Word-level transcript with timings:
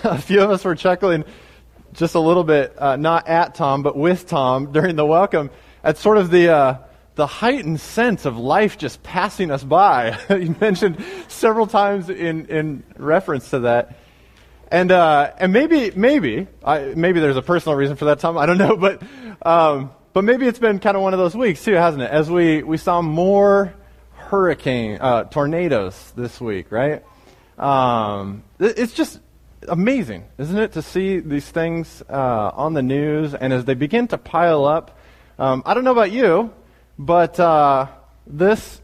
a 0.04 0.18
few 0.18 0.40
of 0.42 0.50
us 0.50 0.64
were 0.64 0.74
chuckling 0.74 1.24
just 1.92 2.14
a 2.14 2.20
little 2.20 2.44
bit, 2.44 2.74
uh, 2.78 2.96
not 2.96 3.26
at 3.26 3.54
Tom, 3.54 3.82
but 3.82 3.96
with 3.96 4.26
Tom 4.26 4.72
during 4.72 4.96
the 4.96 5.04
welcome 5.04 5.50
at 5.82 5.98
sort 5.98 6.18
of 6.18 6.30
the, 6.30 6.50
uh, 6.50 6.78
the 7.14 7.26
heightened 7.26 7.80
sense 7.80 8.24
of 8.24 8.36
life 8.36 8.78
just 8.78 9.02
passing 9.02 9.50
us 9.50 9.64
by. 9.64 10.18
you 10.30 10.54
mentioned 10.60 11.02
several 11.28 11.66
times 11.66 12.10
in, 12.10 12.46
in 12.46 12.84
reference 12.96 13.50
to 13.50 13.60
that. 13.60 13.96
And, 14.70 14.92
uh, 14.92 15.32
and 15.38 15.52
maybe, 15.52 15.90
maybe, 15.96 16.46
I, 16.62 16.92
maybe 16.94 17.20
there's 17.20 17.36
a 17.38 17.42
personal 17.42 17.76
reason 17.76 17.96
for 17.96 18.04
that, 18.06 18.20
Tom. 18.20 18.36
I 18.36 18.46
don't 18.46 18.58
know, 18.58 18.76
but, 18.76 19.02
um, 19.42 19.90
but 20.12 20.22
maybe 20.22 20.46
it's 20.46 20.58
been 20.58 20.78
kind 20.78 20.96
of 20.96 21.02
one 21.02 21.14
of 21.14 21.18
those 21.18 21.34
weeks 21.34 21.64
too, 21.64 21.74
hasn't 21.74 22.02
it? 22.02 22.10
As 22.10 22.30
we, 22.30 22.62
we 22.62 22.76
saw 22.76 23.02
more 23.02 23.74
hurricane, 24.12 24.98
uh, 25.00 25.24
tornadoes 25.24 26.12
this 26.14 26.40
week, 26.40 26.70
right? 26.70 27.02
Um, 27.58 28.44
it's 28.60 28.92
just 28.92 29.18
amazing, 29.66 30.24
isn't 30.38 30.58
it, 30.58 30.72
to 30.72 30.82
see 30.82 31.18
these 31.18 31.48
things 31.48 32.02
uh, 32.08 32.50
on 32.54 32.74
the 32.74 32.82
news 32.82 33.34
and 33.34 33.52
as 33.52 33.64
they 33.64 33.74
begin 33.74 34.06
to 34.08 34.18
pile 34.18 34.64
up. 34.64 34.98
Um, 35.38 35.62
I 35.66 35.74
don't 35.74 35.84
know 35.84 35.92
about 35.92 36.12
you, 36.12 36.52
but 36.98 37.38
uh, 37.40 37.86
this 38.26 38.80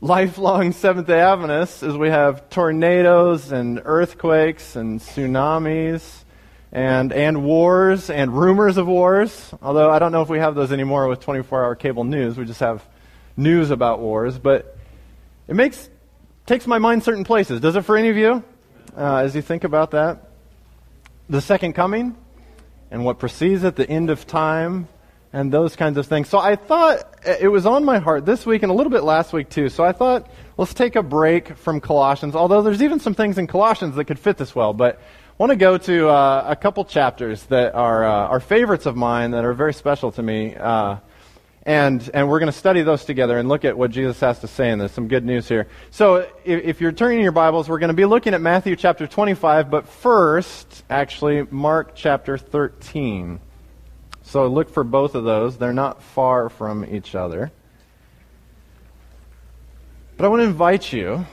lifelong 0.00 0.72
Seventh 0.72 1.06
day 1.06 1.20
Adventist, 1.20 1.82
as 1.82 1.96
we 1.96 2.08
have 2.08 2.48
tornadoes 2.50 3.52
and 3.52 3.80
earthquakes 3.84 4.76
and 4.76 5.00
tsunamis 5.00 6.24
and, 6.72 7.12
and 7.12 7.44
wars 7.44 8.10
and 8.10 8.36
rumors 8.36 8.76
of 8.76 8.86
wars, 8.86 9.54
although 9.62 9.90
I 9.90 9.98
don't 9.98 10.12
know 10.12 10.22
if 10.22 10.28
we 10.28 10.38
have 10.38 10.54
those 10.54 10.72
anymore 10.72 11.08
with 11.08 11.20
24 11.20 11.64
hour 11.64 11.74
cable 11.74 12.04
news. 12.04 12.36
We 12.36 12.44
just 12.44 12.60
have 12.60 12.84
news 13.36 13.70
about 13.70 14.00
wars. 14.00 14.38
But 14.38 14.76
it 15.48 15.54
makes 15.54 15.88
takes 16.44 16.66
my 16.66 16.78
mind 16.78 17.02
certain 17.02 17.24
places. 17.24 17.60
Does 17.60 17.76
it 17.76 17.82
for 17.82 17.96
any 17.96 18.08
of 18.08 18.16
you? 18.16 18.44
Uh, 18.96 19.16
as 19.16 19.36
you 19.36 19.42
think 19.42 19.64
about 19.64 19.90
that, 19.90 20.30
the 21.28 21.42
second 21.42 21.74
coming 21.74 22.16
and 22.90 23.04
what 23.04 23.18
precedes 23.18 23.62
it, 23.62 23.76
the 23.76 23.88
end 23.88 24.08
of 24.08 24.26
time, 24.26 24.88
and 25.34 25.52
those 25.52 25.76
kinds 25.76 25.98
of 25.98 26.06
things. 26.06 26.30
So 26.30 26.38
I 26.38 26.56
thought 26.56 27.02
it 27.26 27.48
was 27.48 27.66
on 27.66 27.84
my 27.84 27.98
heart 27.98 28.24
this 28.24 28.46
week 28.46 28.62
and 28.62 28.72
a 28.72 28.74
little 28.74 28.90
bit 28.90 29.02
last 29.02 29.34
week 29.34 29.50
too. 29.50 29.68
So 29.68 29.84
I 29.84 29.92
thought 29.92 30.30
let's 30.56 30.72
take 30.72 30.96
a 30.96 31.02
break 31.02 31.58
from 31.58 31.78
Colossians. 31.78 32.34
Although 32.34 32.62
there's 32.62 32.82
even 32.82 32.98
some 32.98 33.12
things 33.12 33.36
in 33.36 33.46
Colossians 33.46 33.96
that 33.96 34.06
could 34.06 34.18
fit 34.18 34.38
this 34.38 34.54
well, 34.54 34.72
but 34.72 34.94
I 34.94 35.00
want 35.36 35.50
to 35.50 35.56
go 35.56 35.76
to 35.76 36.08
uh, 36.08 36.46
a 36.48 36.56
couple 36.56 36.82
chapters 36.86 37.42
that 37.44 37.74
are 37.74 38.02
uh, 38.02 38.28
are 38.28 38.40
favorites 38.40 38.86
of 38.86 38.96
mine 38.96 39.32
that 39.32 39.44
are 39.44 39.52
very 39.52 39.74
special 39.74 40.10
to 40.12 40.22
me. 40.22 40.56
Uh, 40.56 40.96
and, 41.66 42.08
and 42.14 42.28
we're 42.28 42.38
going 42.38 42.50
to 42.50 42.56
study 42.56 42.82
those 42.82 43.04
together 43.04 43.36
and 43.38 43.48
look 43.48 43.64
at 43.64 43.76
what 43.76 43.90
Jesus 43.90 44.20
has 44.20 44.38
to 44.38 44.46
say. 44.46 44.70
And 44.70 44.80
there's 44.80 44.92
some 44.92 45.08
good 45.08 45.24
news 45.24 45.48
here. 45.48 45.66
So 45.90 46.28
if, 46.44 46.64
if 46.64 46.80
you're 46.80 46.92
turning 46.92 47.20
your 47.20 47.32
Bibles, 47.32 47.68
we're 47.68 47.80
going 47.80 47.88
to 47.88 47.94
be 47.94 48.04
looking 48.04 48.34
at 48.34 48.40
Matthew 48.40 48.76
chapter 48.76 49.08
25, 49.08 49.68
but 49.68 49.88
first, 49.88 50.84
actually, 50.88 51.42
Mark 51.50 51.96
chapter 51.96 52.38
13. 52.38 53.40
So 54.22 54.46
look 54.46 54.70
for 54.70 54.84
both 54.84 55.16
of 55.16 55.24
those. 55.24 55.58
They're 55.58 55.72
not 55.72 56.04
far 56.04 56.48
from 56.50 56.84
each 56.84 57.16
other. 57.16 57.50
But 60.16 60.24
I 60.24 60.28
want 60.28 60.42
to 60.42 60.46
invite 60.46 60.92
you 60.92 61.26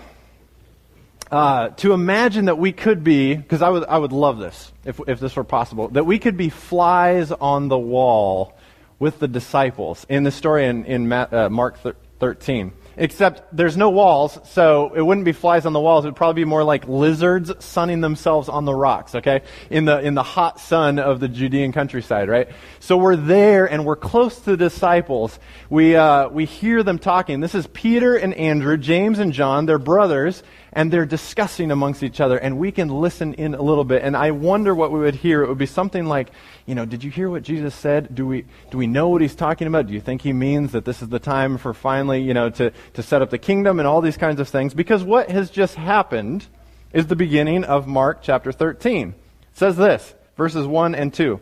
uh, 1.30 1.70
to 1.70 1.94
imagine 1.94 2.46
that 2.46 2.58
we 2.58 2.72
could 2.72 3.04
be, 3.04 3.36
because 3.36 3.62
I 3.62 3.70
would, 3.70 3.86
I 3.86 4.00
would 4.00 4.12
love 4.12 4.40
this 4.40 4.72
if, 4.84 5.00
if 5.08 5.20
this 5.20 5.36
were 5.36 5.44
possible, 5.44 5.90
that 5.90 6.08
we 6.08 6.18
could 6.18 6.38
be 6.38 6.50
flies 6.50 7.32
on 7.32 7.68
the 7.68 7.78
wall 7.78 8.58
with 9.04 9.20
the 9.20 9.28
disciples 9.28 10.06
in 10.08 10.24
the 10.24 10.32
story 10.32 10.66
in, 10.66 10.86
in 10.86 11.12
uh, 11.12 11.50
Mark 11.52 11.78
13. 12.20 12.72
Except 12.96 13.54
there's 13.54 13.76
no 13.76 13.90
walls, 13.90 14.40
so 14.46 14.94
it 14.96 15.02
wouldn't 15.02 15.26
be 15.26 15.34
flies 15.34 15.66
on 15.66 15.74
the 15.74 15.80
walls. 15.82 16.06
It 16.06 16.08
would 16.08 16.16
probably 16.16 16.44
be 16.44 16.46
more 16.46 16.64
like 16.64 16.88
lizards 16.88 17.52
sunning 17.60 18.00
themselves 18.00 18.48
on 18.48 18.64
the 18.64 18.74
rocks, 18.74 19.16
okay? 19.16 19.42
In 19.70 19.84
the, 19.84 20.00
in 20.00 20.14
the 20.14 20.24
hot 20.24 20.58
sun 20.58 21.00
of 21.00 21.20
the 21.20 21.28
Judean 21.28 21.74
countryside, 21.74 22.30
right? 22.30 22.48
So 22.80 22.96
we're 22.96 23.18
there 23.18 23.70
and 23.70 23.84
we're 23.84 23.98
close 23.98 24.40
to 24.40 24.52
the 24.52 24.58
disciples. 24.58 25.38
We, 25.70 25.98
uh, 25.98 26.30
we 26.30 26.46
hear 26.46 26.82
them 26.82 26.98
talking. 26.98 27.42
This 27.42 27.56
is 27.56 27.68
Peter 27.68 28.16
and 28.16 28.34
Andrew, 28.36 28.78
James 28.78 29.20
and 29.20 29.34
John. 29.34 29.66
They're 29.66 29.80
brothers, 29.80 30.44
and 30.74 30.92
they're 30.92 31.06
discussing 31.06 31.72
amongst 31.72 32.04
each 32.04 32.20
other, 32.20 32.38
and 32.38 32.58
we 32.58 32.72
can 32.72 32.90
listen 32.90 33.36
in 33.36 33.54
a 33.54 33.62
little 33.62 33.84
bit. 33.84 34.04
And 34.04 34.18
I 34.18 34.32
wonder 34.32 34.74
what 34.74 34.92
we 34.92 35.00
would 35.00 35.16
hear. 35.16 35.44
It 35.44 35.48
would 35.48 35.58
be 35.58 35.68
something 35.68 36.06
like, 36.06 36.30
you 36.66 36.74
know, 36.74 36.86
did 36.86 37.04
you 37.04 37.12
hear 37.12 37.30
what 37.30 37.44
Jesus 37.44 37.76
said? 37.76 38.14
Do 38.14 38.26
we, 38.26 38.46
do 38.72 38.78
we 38.78 38.88
know 38.88 39.10
what 39.10 39.22
he's 39.22 39.36
talking 39.36 39.68
about? 39.68 39.88
Do 39.88 39.94
you 39.94 40.02
think 40.02 40.22
he 40.22 40.34
means 40.34 40.72
that 40.72 40.84
this 40.84 41.02
is 41.02 41.10
the 41.10 41.20
time 41.20 41.58
for 41.58 41.74
finally, 41.74 42.22
you 42.22 42.34
know, 42.34 42.50
to, 42.50 42.72
to 42.94 43.04
set 43.04 43.22
up 43.22 43.30
the 43.30 43.38
kingdom 43.38 43.80
and 43.80 43.88
all 43.88 44.02
these 44.02 44.18
kinds 44.18 44.40
of 44.40 44.50
things? 44.50 44.74
Because 44.74 45.04
what 45.04 45.30
has 45.30 45.52
just 45.52 45.76
happened 45.76 46.48
is 46.92 47.08
the 47.08 47.16
beginning 47.16 47.64
of 47.64 47.88
Mark 47.88 48.20
chapter 48.24 48.52
13. 48.52 49.10
It 49.10 49.16
says 49.54 49.78
this, 49.78 50.14
verses 50.36 50.66
1 50.66 50.96
and 50.96 51.14
2. 51.14 51.40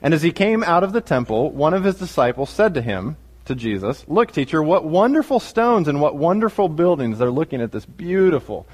And 0.00 0.14
as 0.14 0.22
he 0.22 0.32
came 0.32 0.62
out 0.62 0.82
of 0.82 0.92
the 0.92 1.00
temple, 1.00 1.50
one 1.50 1.74
of 1.74 1.84
his 1.84 1.96
disciples 1.96 2.50
said 2.50 2.74
to 2.74 2.82
him, 2.82 3.16
to 3.46 3.54
Jesus, 3.54 4.04
Look, 4.08 4.32
teacher, 4.32 4.62
what 4.62 4.84
wonderful 4.84 5.40
stones 5.40 5.88
and 5.88 6.00
what 6.00 6.16
wonderful 6.16 6.68
buildings. 6.68 7.18
They're 7.18 7.30
looking 7.30 7.60
at 7.60 7.72
this 7.72 7.86
beautiful 7.86 8.66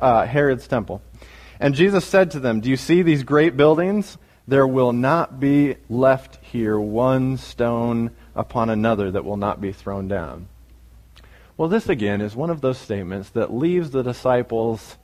uh, 0.00 0.26
Herod's 0.26 0.66
temple. 0.66 1.02
And 1.60 1.74
Jesus 1.74 2.04
said 2.04 2.30
to 2.32 2.40
them, 2.40 2.60
Do 2.60 2.70
you 2.70 2.76
see 2.76 3.02
these 3.02 3.22
great 3.22 3.56
buildings? 3.56 4.18
There 4.48 4.66
will 4.66 4.92
not 4.92 5.38
be 5.38 5.76
left 5.88 6.38
here 6.42 6.78
one 6.78 7.36
stone 7.36 8.10
upon 8.34 8.70
another 8.70 9.10
that 9.10 9.24
will 9.24 9.36
not 9.36 9.60
be 9.60 9.72
thrown 9.72 10.08
down. 10.08 10.48
Well, 11.56 11.68
this 11.68 11.88
again 11.88 12.20
is 12.20 12.34
one 12.34 12.50
of 12.50 12.60
those 12.60 12.78
statements 12.78 13.30
that 13.30 13.52
leaves 13.54 13.90
the 13.90 14.02
disciples 14.02 14.96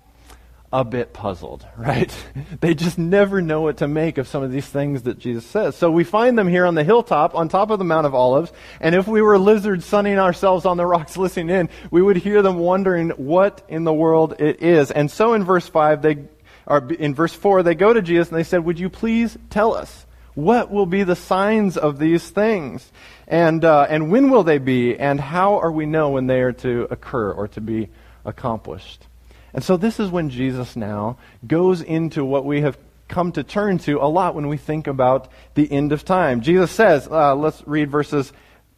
a 0.73 0.84
bit 0.84 1.12
puzzled, 1.12 1.67
right? 1.77 2.15
they 2.61 2.75
just 2.75 2.99
never 2.99 3.41
know 3.41 3.62
what 3.62 3.79
to 3.79 3.89
make 3.89 4.19
of 4.19 4.29
some 4.29 4.43
of 4.43 4.53
these 4.53 4.67
things 4.67 5.03
that 5.03 5.19
Jesus 5.19 5.45
says. 5.47 5.77
So 5.77 5.91
we 5.91 6.05
find 6.05 6.39
them 6.39 6.49
here 6.49 6.67
on 6.67 6.75
the 6.75 6.84
hilltop, 6.84 7.34
on 7.34 7.49
top 7.49 7.71
of 7.71 7.79
the 7.79 7.84
Mount 7.84 8.06
of 8.06 8.15
Olives, 8.15 8.53
and 8.81 8.95
if 8.95 9.07
we 9.07 9.23
were 9.23 9.39
lizards 9.39 9.84
sunning 9.84 10.19
ourselves 10.19 10.65
on 10.65 10.77
the 10.77 10.87
rocks 10.87 11.17
listening 11.17 11.51
in, 11.51 11.69
we 11.91 12.03
would 12.03 12.17
hear 12.17 12.43
them 12.43 12.59
wondering 12.59 13.11
what 13.11 13.65
in 13.69 13.84
the 13.84 13.93
world 13.93 14.34
it 14.39 14.62
is. 14.62 14.91
And 14.91 15.11
so 15.11 15.34
in 15.34 15.45
verse 15.45 15.69
5, 15.69 16.03
they, 16.03 16.19
or 16.67 16.93
in 16.93 17.15
verse 17.15 17.34
4, 17.34 17.62
they 17.62 17.75
go 17.75 17.93
to 17.93 18.03
Jesus 18.03 18.28
and 18.28 18.39
they 18.39 18.45
said, 18.45 18.65
Would 18.65 18.78
you 18.78 18.91
please 18.91 19.37
tell 19.51 19.75
us? 19.75 20.05
What 20.34 20.71
will 20.71 20.87
be 20.87 21.03
the 21.03 21.17
signs 21.17 21.77
of 21.77 21.99
these 21.99 22.28
things? 22.31 22.93
And, 23.27 23.65
uh, 23.65 23.89
and 23.89 24.12
when 24.12 24.31
will 24.31 24.45
they 24.45 24.59
be? 24.59 24.97
And 24.97 25.19
how 25.19 25.59
are 25.59 25.73
we 25.73 25.84
know 25.84 26.11
when 26.11 26.28
they 26.28 26.41
are 26.43 26.53
to 26.53 26.87
occur 26.93 27.33
or 27.33 27.49
to 27.49 27.61
be 27.61 27.89
accomplished? 28.25 29.08
And 29.53 29.64
so 29.64 29.76
this 29.76 29.98
is 29.98 30.10
when 30.10 30.31
Jesus 30.31 30.76
now 30.76 31.19
goes 31.47 31.81
into 31.81 32.25
what 32.25 32.44
we 32.44 32.60
have 32.60 32.78
come 33.09 33.32
to 33.32 33.42
turn 33.42 33.78
to 33.78 33.98
a 33.98 34.06
lot 34.06 34.34
when 34.34 34.48
we 34.48 34.56
think 34.56 34.86
about 34.86 35.28
the 35.54 35.70
end 35.70 35.92
of 35.92 36.04
time. 36.04 36.42
Jesus 36.42 36.70
says, 36.70 37.09
uh, 37.10 37.34
let's 37.34 37.66
read 37.66 37.91
verses 37.91 38.32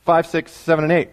5, 0.04 0.26
6, 0.26 0.52
7, 0.52 0.84
and 0.84 0.92
8. 0.92 1.10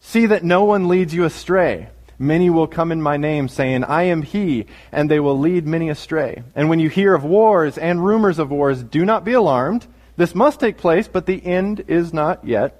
See 0.00 0.26
that 0.26 0.44
no 0.44 0.64
one 0.64 0.88
leads 0.88 1.14
you 1.14 1.24
astray. 1.24 1.88
Many 2.18 2.50
will 2.50 2.66
come 2.66 2.92
in 2.92 3.00
my 3.00 3.16
name, 3.16 3.48
saying, 3.48 3.84
I 3.84 4.04
am 4.04 4.22
he, 4.22 4.66
and 4.92 5.10
they 5.10 5.20
will 5.20 5.38
lead 5.38 5.66
many 5.66 5.88
astray. 5.88 6.42
And 6.54 6.68
when 6.68 6.80
you 6.80 6.90
hear 6.90 7.14
of 7.14 7.24
wars 7.24 7.78
and 7.78 8.04
rumors 8.04 8.38
of 8.38 8.50
wars, 8.50 8.82
do 8.82 9.06
not 9.06 9.24
be 9.24 9.32
alarmed. 9.32 9.86
This 10.16 10.34
must 10.34 10.60
take 10.60 10.76
place, 10.76 11.08
but 11.08 11.24
the 11.24 11.44
end 11.44 11.84
is 11.88 12.12
not 12.12 12.44
yet. 12.44 12.79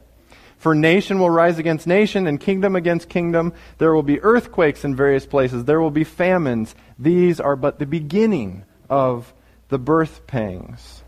For 0.61 0.75
nation 0.75 1.19
will 1.19 1.31
rise 1.31 1.59
against 1.59 1.87
nation 1.87 2.27
and 2.27 2.39
kingdom 2.39 2.77
against 2.77 3.09
kingdom. 3.09 3.55
There 3.79 3.95
will 3.95 4.03
be 4.03 4.21
earthquakes 4.21 4.85
in 4.85 4.95
various 4.95 5.25
places. 5.25 5.65
There 5.65 5.81
will 5.81 5.91
be 5.91 6.05
famines. 6.05 6.75
These 6.99 7.41
are 7.41 7.57
but 7.57 7.79
the 7.79 7.87
beginning 7.87 8.65
of 8.91 9.33
the 9.71 9.79
birth 9.79 10.27
pangs. 10.27 11.03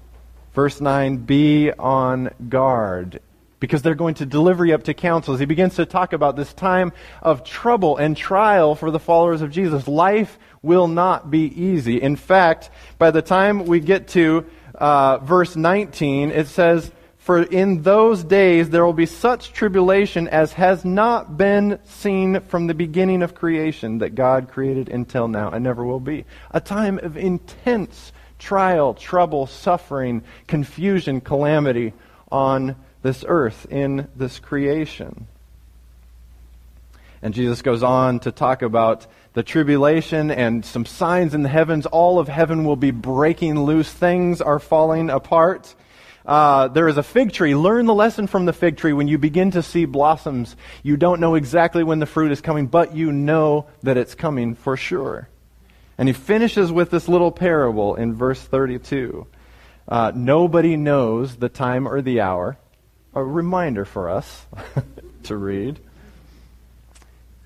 Verse 0.55 0.81
9 0.81 1.19
Be 1.19 1.71
on 1.71 2.31
guard 2.49 3.21
because 3.61 3.83
they're 3.83 3.95
going 3.95 4.15
to 4.15 4.27
deliver 4.27 4.65
you 4.65 4.75
up 4.75 4.85
to 4.85 4.95
councils. 4.95 5.39
He 5.39 5.45
begins 5.45 5.77
to 5.77 5.85
talk 5.85 6.15
about 6.15 6.35
this 6.35 6.55
time 6.55 6.91
of 7.21 7.45
trouble 7.45 7.99
and 7.99 8.17
trial 8.17 8.75
for 8.75 8.91
the 8.91 8.99
followers 8.99 9.43
of 9.43 9.51
Jesus. 9.51 9.87
Life 9.87 10.39
will 10.63 10.89
not 10.89 11.31
be 11.31 11.45
easy. 11.63 12.01
In 12.01 12.17
fact, 12.17 12.71
by 12.97 13.11
the 13.11 13.21
time 13.21 13.67
we 13.67 13.81
get 13.81 14.09
to 14.09 14.47
uh, 14.75 15.19
verse 15.19 15.57
19, 15.57 16.31
it 16.31 16.49
says, 16.49 16.91
for 17.23 17.41
in 17.41 17.83
those 17.83 18.25
days 18.25 18.71
there 18.71 18.85
will 18.85 18.93
be 18.93 19.07
such 19.07 19.53
tribulation 19.53 20.27
as 20.27 20.55
has 20.55 20.85
not 20.85 21.37
been 21.37 21.79
seen 21.85 22.41
from 22.41 22.67
the 22.67 22.75
beginning 22.75 23.23
of 23.23 23.37
creation 23.37 23.99
that 23.99 24.17
God 24.17 24.49
created 24.51 24.89
until 24.89 25.29
now 25.29 25.49
and 25.51 25.63
never 25.63 25.85
will 25.85 26.01
be. 26.01 26.25
A 26.51 26.61
time 26.61 26.99
of 26.99 27.17
intense 27.17 28.13
trial, 28.41 28.93
trouble, 28.93 29.47
suffering, 29.47 30.25
confusion, 30.49 31.21
calamity 31.21 31.93
on 32.33 32.75
this 33.03 33.25
earth, 33.29 33.69
in 33.71 34.09
this 34.17 34.41
creation. 34.41 35.29
And 37.23 37.35
Jesus 37.35 37.63
goes 37.63 37.85
on 37.85 38.19
to 38.21 38.33
talk 38.33 38.63
about 38.63 39.07
the 39.35 39.45
tribulation 39.45 40.33
and 40.33 40.65
some 40.65 40.85
signs 40.85 41.35
in 41.35 41.45
the 41.45 41.49
heavens. 41.49 41.87
All 41.87 42.19
of 42.19 42.27
heaven 42.27 42.65
will 42.65 42.75
be 42.75 42.91
breaking 42.91 43.63
loose. 43.63 43.93
Things 43.93 44.41
are 44.41 44.59
falling 44.59 45.09
apart. 45.09 45.77
Uh, 46.25 46.69
there 46.69 46.89
is 46.89 46.97
a 46.97 47.03
fig 47.03 47.33
tree. 47.33 47.55
Learn 47.55 47.87
the 47.87 47.95
lesson 47.95 48.27
from 48.27 48.45
the 48.45 48.53
fig 48.53 48.77
tree. 48.77 48.93
When 48.93 49.09
you 49.09 49.19
begin 49.19 49.51
to 49.53 49.63
see 49.63 49.85
blossoms, 49.85 50.57
you 50.83 50.97
don't 50.97 51.21
know 51.21 51.35
exactly 51.35 51.83
when 51.83 51.99
the 51.99 52.07
fruit 52.07 52.33
is 52.33 52.41
coming, 52.41 52.67
but 52.67 52.95
you 52.95 53.13
know 53.13 53.67
that 53.83 53.97
it's 53.97 54.15
coming 54.15 54.55
for 54.55 54.77
sure. 54.77 55.29
And 55.99 56.09
he 56.09 56.13
finishes 56.13 56.73
with 56.73 56.91
this 56.91 57.09
little 57.09 57.33
parable 57.33 57.95
in 57.95 58.15
verse 58.15 58.41
32. 58.41 59.27
Uh, 59.89 60.13
Nobody 60.15 60.77
knows 60.77 61.37
the 61.37 61.49
time 61.49 61.87
or 61.87 62.03
the 62.03 62.21
hour. 62.21 62.57
A 63.15 63.23
reminder 63.23 63.85
for 63.85 64.09
us 64.09 64.47
to 65.25 65.37
read. 65.37 65.81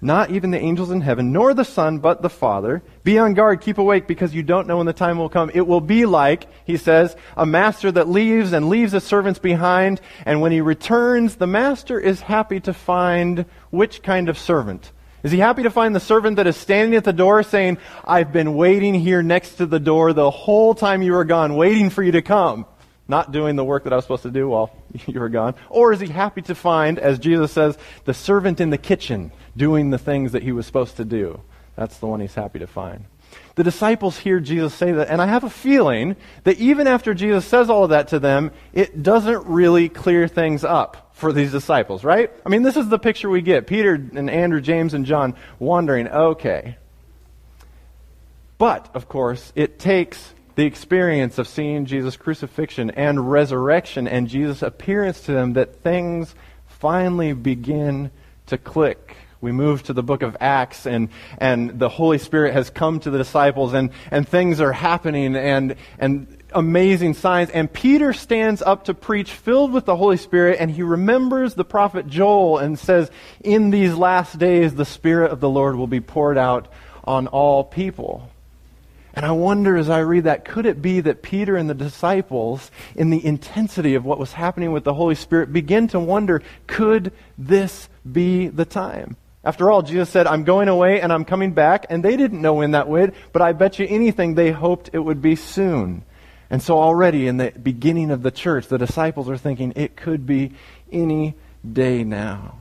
Not 0.00 0.30
even 0.30 0.50
the 0.50 0.60
angels 0.60 0.90
in 0.90 1.00
heaven, 1.00 1.32
nor 1.32 1.54
the 1.54 1.64
Son, 1.64 1.98
but 1.98 2.20
the 2.20 2.28
Father. 2.28 2.82
Be 3.02 3.18
on 3.18 3.32
guard, 3.32 3.62
keep 3.62 3.78
awake, 3.78 4.06
because 4.06 4.34
you 4.34 4.42
don't 4.42 4.66
know 4.66 4.76
when 4.76 4.86
the 4.86 4.92
time 4.92 5.16
will 5.16 5.30
come. 5.30 5.50
It 5.54 5.66
will 5.66 5.80
be 5.80 6.04
like, 6.04 6.46
he 6.66 6.76
says, 6.76 7.16
a 7.34 7.46
master 7.46 7.90
that 7.90 8.08
leaves 8.08 8.52
and 8.52 8.68
leaves 8.68 8.92
his 8.92 9.04
servants 9.04 9.38
behind, 9.38 10.02
and 10.26 10.42
when 10.42 10.52
he 10.52 10.60
returns, 10.60 11.36
the 11.36 11.46
master 11.46 11.98
is 11.98 12.20
happy 12.20 12.60
to 12.60 12.74
find 12.74 13.46
which 13.70 14.02
kind 14.02 14.28
of 14.28 14.38
servant? 14.38 14.92
Is 15.22 15.32
he 15.32 15.38
happy 15.38 15.62
to 15.62 15.70
find 15.70 15.94
the 15.94 16.00
servant 16.00 16.36
that 16.36 16.46
is 16.46 16.56
standing 16.56 16.94
at 16.94 17.04
the 17.04 17.12
door 17.12 17.42
saying, 17.42 17.78
I've 18.04 18.32
been 18.32 18.54
waiting 18.54 18.94
here 18.94 19.22
next 19.22 19.56
to 19.56 19.66
the 19.66 19.80
door 19.80 20.12
the 20.12 20.30
whole 20.30 20.74
time 20.74 21.02
you 21.02 21.14
were 21.14 21.24
gone, 21.24 21.56
waiting 21.56 21.88
for 21.88 22.02
you 22.02 22.12
to 22.12 22.22
come? 22.22 22.66
Not 23.08 23.32
doing 23.32 23.56
the 23.56 23.64
work 23.64 23.84
that 23.84 23.92
I 23.92 23.96
was 23.96 24.04
supposed 24.04 24.24
to 24.24 24.30
do 24.30 24.48
while 24.48 24.70
you 25.06 25.18
were 25.18 25.28
gone. 25.28 25.54
Or 25.70 25.92
is 25.92 26.00
he 26.00 26.08
happy 26.08 26.42
to 26.42 26.54
find, 26.54 26.98
as 26.98 27.18
Jesus 27.18 27.50
says, 27.50 27.78
the 28.04 28.14
servant 28.14 28.60
in 28.60 28.70
the 28.70 28.78
kitchen 28.78 29.32
doing 29.56 29.90
the 29.90 29.98
things 29.98 30.32
that 30.32 30.42
he 30.42 30.52
was 30.52 30.66
supposed 30.66 30.96
to 30.96 31.04
do? 31.04 31.40
That's 31.76 31.98
the 31.98 32.06
one 32.06 32.20
he's 32.20 32.34
happy 32.34 32.58
to 32.58 32.66
find. 32.66 33.04
The 33.54 33.64
disciples 33.64 34.18
hear 34.18 34.38
Jesus 34.38 34.74
say 34.74 34.92
that, 34.92 35.08
and 35.08 35.20
I 35.20 35.26
have 35.26 35.44
a 35.44 35.50
feeling 35.50 36.16
that 36.44 36.58
even 36.58 36.86
after 36.86 37.14
Jesus 37.14 37.44
says 37.44 37.70
all 37.70 37.84
of 37.84 37.90
that 37.90 38.08
to 38.08 38.18
them, 38.18 38.52
it 38.72 39.02
doesn't 39.02 39.46
really 39.46 39.88
clear 39.88 40.28
things 40.28 40.62
up 40.62 41.10
for 41.14 41.32
these 41.32 41.52
disciples, 41.52 42.04
right? 42.04 42.30
I 42.44 42.48
mean, 42.50 42.62
this 42.62 42.76
is 42.76 42.88
the 42.88 42.98
picture 42.98 43.30
we 43.30 43.40
get 43.40 43.66
Peter 43.66 43.94
and 43.94 44.28
Andrew, 44.28 44.60
James, 44.60 44.92
and 44.92 45.06
John 45.06 45.34
wondering, 45.58 46.08
okay. 46.08 46.76
But, 48.58 48.90
of 48.94 49.08
course, 49.08 49.52
it 49.54 49.78
takes 49.78 50.34
the 50.54 50.64
experience 50.64 51.38
of 51.38 51.48
seeing 51.48 51.86
Jesus' 51.86 52.16
crucifixion 52.16 52.90
and 52.90 53.30
resurrection 53.30 54.08
and 54.08 54.28
Jesus' 54.28 54.62
appearance 54.62 55.20
to 55.22 55.32
them 55.32 55.54
that 55.54 55.82
things 55.82 56.34
finally 56.66 57.32
begin 57.32 58.10
to 58.46 58.58
click. 58.58 59.16
We 59.40 59.52
move 59.52 59.82
to 59.84 59.92
the 59.92 60.02
book 60.02 60.22
of 60.22 60.36
Acts, 60.40 60.86
and, 60.86 61.08
and 61.38 61.78
the 61.78 61.88
Holy 61.88 62.18
Spirit 62.18 62.54
has 62.54 62.70
come 62.70 63.00
to 63.00 63.10
the 63.10 63.18
disciples, 63.18 63.74
and, 63.74 63.90
and 64.10 64.26
things 64.26 64.60
are 64.60 64.72
happening, 64.72 65.36
and, 65.36 65.76
and 65.98 66.36
amazing 66.52 67.14
signs. 67.14 67.50
And 67.50 67.72
Peter 67.72 68.12
stands 68.12 68.62
up 68.62 68.84
to 68.84 68.94
preach, 68.94 69.30
filled 69.30 69.72
with 69.72 69.84
the 69.84 69.96
Holy 69.96 70.16
Spirit, 70.16 70.56
and 70.58 70.70
he 70.70 70.82
remembers 70.82 71.54
the 71.54 71.64
prophet 71.64 72.06
Joel 72.06 72.58
and 72.58 72.78
says, 72.78 73.10
In 73.44 73.70
these 73.70 73.94
last 73.94 74.38
days, 74.38 74.74
the 74.74 74.84
Spirit 74.84 75.30
of 75.32 75.40
the 75.40 75.50
Lord 75.50 75.76
will 75.76 75.86
be 75.86 76.00
poured 76.00 76.38
out 76.38 76.68
on 77.04 77.26
all 77.26 77.62
people. 77.62 78.30
And 79.16 79.24
I 79.24 79.32
wonder 79.32 79.78
as 79.78 79.88
I 79.88 80.00
read 80.00 80.24
that, 80.24 80.44
could 80.44 80.66
it 80.66 80.82
be 80.82 81.00
that 81.00 81.22
Peter 81.22 81.56
and 81.56 81.70
the 81.70 81.74
disciples, 81.74 82.70
in 82.94 83.08
the 83.08 83.24
intensity 83.24 83.94
of 83.94 84.04
what 84.04 84.18
was 84.18 84.32
happening 84.32 84.72
with 84.72 84.84
the 84.84 84.92
Holy 84.92 85.14
Spirit, 85.14 85.54
begin 85.54 85.88
to 85.88 86.00
wonder, 86.00 86.42
could 86.66 87.12
this 87.38 87.88
be 88.10 88.48
the 88.48 88.66
time? 88.66 89.16
After 89.46 89.70
all, 89.70 89.80
Jesus 89.80 90.10
said, 90.10 90.26
I'm 90.26 90.42
going 90.42 90.66
away 90.66 91.00
and 91.00 91.12
I'm 91.12 91.24
coming 91.24 91.52
back, 91.52 91.86
and 91.88 92.04
they 92.04 92.16
didn't 92.16 92.42
know 92.42 92.54
when 92.54 92.72
that 92.72 92.88
would, 92.88 93.14
but 93.32 93.42
I 93.42 93.52
bet 93.52 93.78
you 93.78 93.86
anything 93.88 94.34
they 94.34 94.50
hoped 94.50 94.90
it 94.92 94.98
would 94.98 95.22
be 95.22 95.36
soon. 95.36 96.02
And 96.50 96.60
so 96.60 96.80
already 96.80 97.28
in 97.28 97.36
the 97.36 97.52
beginning 97.52 98.10
of 98.10 98.24
the 98.24 98.32
church, 98.32 98.66
the 98.66 98.76
disciples 98.76 99.30
are 99.30 99.36
thinking, 99.36 99.72
it 99.76 99.94
could 99.94 100.26
be 100.26 100.50
any 100.90 101.36
day 101.72 102.02
now. 102.02 102.56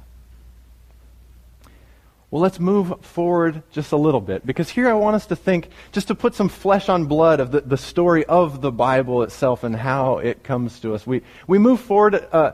Well, 2.30 2.44
let's 2.44 2.60
move 2.60 2.94
forward 3.04 3.64
just 3.72 3.92
a 3.92 3.98
little 3.98 4.22
bit 4.22 4.46
because 4.46 4.70
here 4.70 4.88
I 4.88 4.94
want 4.94 5.16
us 5.16 5.26
to 5.28 5.36
think, 5.36 5.70
just 5.92 6.10
to 6.10 6.16
put 6.16 6.36
some 6.36 6.50
flesh 6.50 6.88
on 6.88 7.06
blood 7.06 7.40
of 7.40 7.50
the, 7.50 7.62
the 7.62 7.78
story 7.78 8.26
of 8.26 8.62
the 8.62 8.72
Bible 8.72 9.24
itself 9.24 9.64
and 9.64 9.76
how 9.76 10.20
it 10.20 10.44
comes 10.44 10.80
to 10.82 10.94
us. 10.94 11.08
We, 11.08 11.24
we 11.48 11.58
move 11.58 11.80
forward 11.80 12.28
uh, 12.32 12.52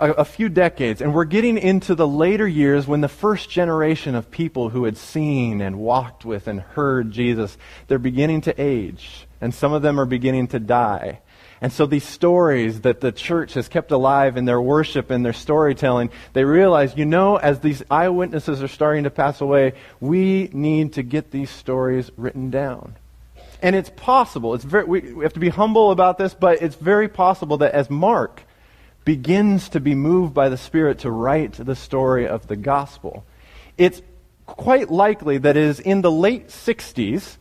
a, 0.00 0.12
a 0.12 0.24
few 0.24 0.48
decades 0.48 1.00
and 1.00 1.14
we're 1.14 1.24
getting 1.24 1.58
into 1.58 1.94
the 1.94 2.08
later 2.08 2.48
years 2.48 2.86
when 2.86 3.02
the 3.02 3.08
first 3.08 3.50
generation 3.50 4.14
of 4.14 4.30
people 4.30 4.70
who 4.70 4.84
had 4.84 4.96
seen 4.96 5.60
and 5.60 5.78
walked 5.78 6.24
with 6.24 6.48
and 6.48 6.60
heard 6.60 7.12
Jesus, 7.12 7.56
they're 7.86 7.98
beginning 7.98 8.40
to 8.42 8.60
age 8.60 9.26
and 9.40 9.54
some 9.54 9.72
of 9.72 9.82
them 9.82 10.00
are 10.00 10.06
beginning 10.06 10.48
to 10.48 10.58
die. 10.58 11.20
And 11.62 11.70
so 11.70 11.84
these 11.84 12.04
stories 12.04 12.80
that 12.80 13.02
the 13.02 13.12
church 13.12 13.52
has 13.52 13.68
kept 13.68 13.90
alive 13.90 14.38
in 14.38 14.46
their 14.46 14.60
worship 14.60 15.10
and 15.10 15.24
their 15.24 15.34
storytelling, 15.34 16.10
they 16.32 16.44
realize, 16.44 16.96
you 16.96 17.04
know, 17.04 17.36
as 17.36 17.60
these 17.60 17.82
eyewitnesses 17.90 18.62
are 18.62 18.68
starting 18.68 19.04
to 19.04 19.10
pass 19.10 19.42
away, 19.42 19.74
we 20.00 20.48
need 20.54 20.94
to 20.94 21.02
get 21.02 21.30
these 21.30 21.50
stories 21.50 22.10
written 22.16 22.50
down. 22.50 22.96
And 23.62 23.76
it's 23.76 23.90
possible, 23.90 24.54
it's 24.54 24.64
very, 24.64 24.84
we, 24.84 25.00
we 25.12 25.22
have 25.22 25.34
to 25.34 25.40
be 25.40 25.50
humble 25.50 25.90
about 25.90 26.16
this, 26.16 26.32
but 26.32 26.62
it's 26.62 26.76
very 26.76 27.08
possible 27.08 27.58
that 27.58 27.72
as 27.72 27.90
Mark 27.90 28.42
begins 29.16 29.68
to 29.70 29.80
be 29.80 29.92
moved 29.92 30.32
by 30.32 30.48
the 30.48 30.56
Spirit 30.56 31.00
to 31.00 31.10
write 31.10 31.54
the 31.54 31.74
story 31.74 32.28
of 32.28 32.46
the 32.46 32.54
gospel, 32.54 33.24
it's 33.76 34.00
quite 34.46 34.88
likely 34.88 35.36
that 35.36 35.56
it 35.56 35.64
is 35.64 35.80
in 35.80 36.00
the 36.00 36.12
late 36.12 36.46
60s 36.46 37.36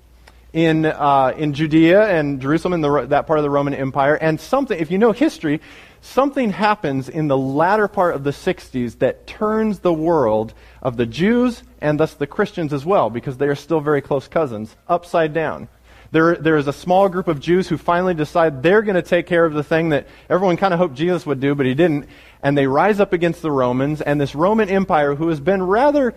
in, 0.51 0.87
uh, 0.87 1.31
in 1.37 1.53
Judea 1.53 2.07
and 2.07 2.41
Jerusalem, 2.41 2.73
in 2.73 2.81
the, 2.81 3.05
that 3.05 3.27
part 3.27 3.37
of 3.37 3.43
the 3.43 3.51
Roman 3.51 3.75
Empire. 3.75 4.15
And 4.15 4.41
something, 4.41 4.79
if 4.79 4.89
you 4.89 4.97
know 4.97 5.11
history, 5.11 5.61
something 6.01 6.49
happens 6.49 7.07
in 7.07 7.27
the 7.27 7.37
latter 7.37 7.87
part 7.87 8.15
of 8.15 8.23
the 8.23 8.31
60s 8.31 8.97
that 8.97 9.27
turns 9.27 9.77
the 9.79 9.93
world 9.93 10.55
of 10.81 10.97
the 10.97 11.05
Jews 11.05 11.61
and 11.81 11.99
thus 11.99 12.15
the 12.15 12.25
Christians 12.25 12.73
as 12.73 12.83
well, 12.83 13.11
because 13.11 13.37
they 13.37 13.47
are 13.47 13.53
still 13.53 13.79
very 13.79 14.01
close 14.01 14.27
cousins, 14.27 14.75
upside 14.87 15.35
down. 15.35 15.67
There, 16.11 16.35
there 16.35 16.57
is 16.57 16.67
a 16.67 16.73
small 16.73 17.07
group 17.07 17.27
of 17.27 17.39
Jews 17.39 17.67
who 17.67 17.77
finally 17.77 18.15
decide 18.15 18.63
they're 18.63 18.81
going 18.81 18.95
to 18.95 19.01
take 19.01 19.27
care 19.27 19.45
of 19.45 19.53
the 19.53 19.63
thing 19.63 19.89
that 19.89 20.07
everyone 20.29 20.57
kind 20.57 20.73
of 20.73 20.79
hoped 20.79 20.95
Jesus 20.95 21.25
would 21.25 21.39
do, 21.39 21.53
but 21.53 21.65
he 21.65 21.75
didn't. 21.75 22.07
And 22.41 22.57
they 22.57 22.65
rise 22.65 22.99
up 22.99 23.13
against 23.13 23.41
the 23.41 23.51
Romans, 23.51 24.01
and 24.01 24.19
this 24.19 24.33
Roman 24.33 24.69
Empire, 24.69 25.13
who 25.13 25.27
has 25.27 25.39
been 25.39 25.61
rather 25.61 26.15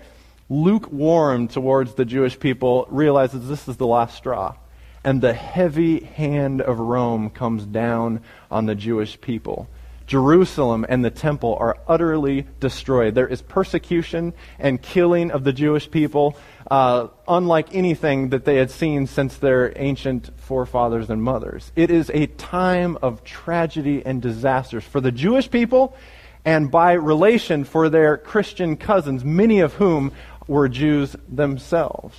lukewarm 0.49 1.49
towards 1.49 1.95
the 1.95 2.05
Jewish 2.05 2.39
people 2.39 2.87
realizes 2.91 3.49
this 3.49 3.69
is 3.69 3.77
the 3.77 3.87
last 3.87 4.17
straw. 4.17 4.55
And 5.05 5.21
the 5.21 5.35
heavy 5.35 6.01
hand 6.01 6.63
of 6.63 6.79
Rome 6.79 7.29
comes 7.29 7.67
down 7.67 8.21
on 8.51 8.67
the 8.67 8.75
Jewish 8.75 9.21
people. 9.21 9.69
Jerusalem 10.07 10.85
and 10.89 11.05
the 11.05 11.11
temple 11.11 11.57
are 11.59 11.79
utterly 11.89 12.47
destroyed. 12.61 13.15
There 13.15 13.27
is 13.27 13.41
persecution 13.41 14.35
and 14.59 14.81
killing 14.81 15.31
of 15.31 15.45
the 15.45 15.53
Jewish 15.53 15.91
people, 15.91 16.37
uh, 16.73 17.09
unlike 17.29 17.75
anything 17.75 18.31
that 18.31 18.47
they 18.47 18.57
had 18.57 18.71
seen 18.71 19.07
since 19.07 19.37
their 19.37 19.75
ancient 19.77 20.31
forefathers 20.41 21.11
and 21.11 21.23
mothers. 21.23 21.71
It 21.77 21.91
is 21.91 22.11
a 22.15 22.29
time 22.29 22.97
of 23.03 23.23
tragedy 23.25 24.03
and 24.07 24.23
disasters 24.23 24.83
for 24.83 24.99
the 24.99 25.13
Jewish 25.13 25.51
people 25.51 25.95
and 26.47 26.71
by 26.71 26.93
relation 26.93 27.65
for 27.65 27.91
their 27.91 28.17
Christian 28.17 28.79
cousins, 28.79 29.23
many 29.23 29.61
of 29.61 29.75
whom 29.75 30.13
were 30.47 30.67
Jews 30.67 31.15
themselves. 31.29 32.17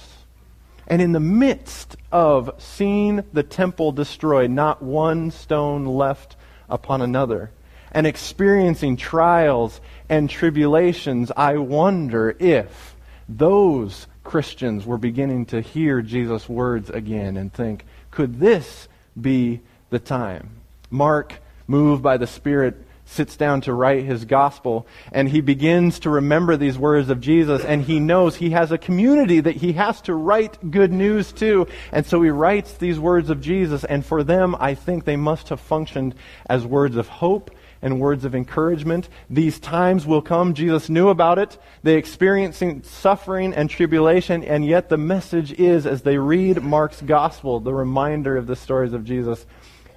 And 0.85 1.01
in 1.01 1.13
the 1.13 1.19
midst 1.19 1.95
of 2.11 2.53
seeing 2.59 3.23
the 3.33 3.41
temple 3.41 3.91
destroyed, 3.91 4.51
not 4.51 4.83
one 4.83 5.31
stone 5.31 5.87
left 5.87 6.35
upon 6.69 7.01
another, 7.01 7.49
and 7.91 8.05
experiencing 8.05 8.97
trials 8.97 9.81
and 10.09 10.29
tribulations, 10.29 11.31
I 11.35 11.57
wonder 11.57 12.35
if 12.39 12.95
those 13.27 14.05
Christians 14.23 14.85
were 14.85 14.97
beginning 14.97 15.45
to 15.47 15.61
hear 15.61 16.01
Jesus' 16.01 16.47
words 16.47 16.89
again 16.89 17.37
and 17.37 17.53
think, 17.53 17.85
could 18.11 18.39
this 18.39 18.87
be 19.19 19.61
the 19.89 19.99
time? 19.99 20.49
Mark, 20.89 21.41
moved 21.67 22.01
by 22.01 22.17
the 22.17 22.27
Spirit, 22.27 22.75
sits 23.05 23.35
down 23.35 23.61
to 23.61 23.73
write 23.73 24.05
his 24.05 24.25
gospel 24.25 24.87
and 25.11 25.29
he 25.29 25.41
begins 25.41 25.99
to 25.99 26.09
remember 26.09 26.55
these 26.55 26.77
words 26.77 27.09
of 27.09 27.19
Jesus 27.19 27.63
and 27.63 27.83
he 27.83 27.99
knows 27.99 28.35
he 28.35 28.51
has 28.51 28.71
a 28.71 28.77
community 28.77 29.39
that 29.39 29.57
he 29.57 29.73
has 29.73 30.01
to 30.01 30.13
write 30.13 30.71
good 30.71 30.91
news 30.91 31.31
to. 31.33 31.67
And 31.91 32.05
so 32.05 32.21
he 32.21 32.29
writes 32.29 32.73
these 32.73 32.99
words 32.99 33.29
of 33.29 33.41
Jesus 33.41 33.83
and 33.83 34.05
for 34.05 34.23
them, 34.23 34.55
I 34.59 34.73
think 34.73 35.03
they 35.03 35.17
must 35.17 35.49
have 35.49 35.59
functioned 35.59 36.15
as 36.47 36.65
words 36.65 36.95
of 36.95 37.07
hope 37.07 37.51
and 37.83 37.99
words 37.99 38.25
of 38.25 38.33
encouragement. 38.33 39.07
These 39.29 39.59
times 39.59 40.07
will 40.07 40.23
come. 40.23 40.55
Jesus 40.55 40.89
knew 40.89 41.09
about 41.09 41.37
it. 41.37 41.59
They 41.83 41.93
experiencing 41.93 42.81
suffering 42.81 43.53
and 43.53 43.69
tribulation, 43.69 44.43
and 44.43 44.65
yet 44.65 44.89
the 44.89 44.97
message 44.97 45.51
is, 45.51 45.85
as 45.85 46.01
they 46.01 46.17
read 46.17 46.63
Mark's 46.63 47.01
gospel, 47.01 47.59
the 47.59 47.73
reminder 47.73 48.35
of 48.35 48.47
the 48.47 48.55
stories 48.55 48.93
of 48.93 49.05
Jesus, 49.05 49.45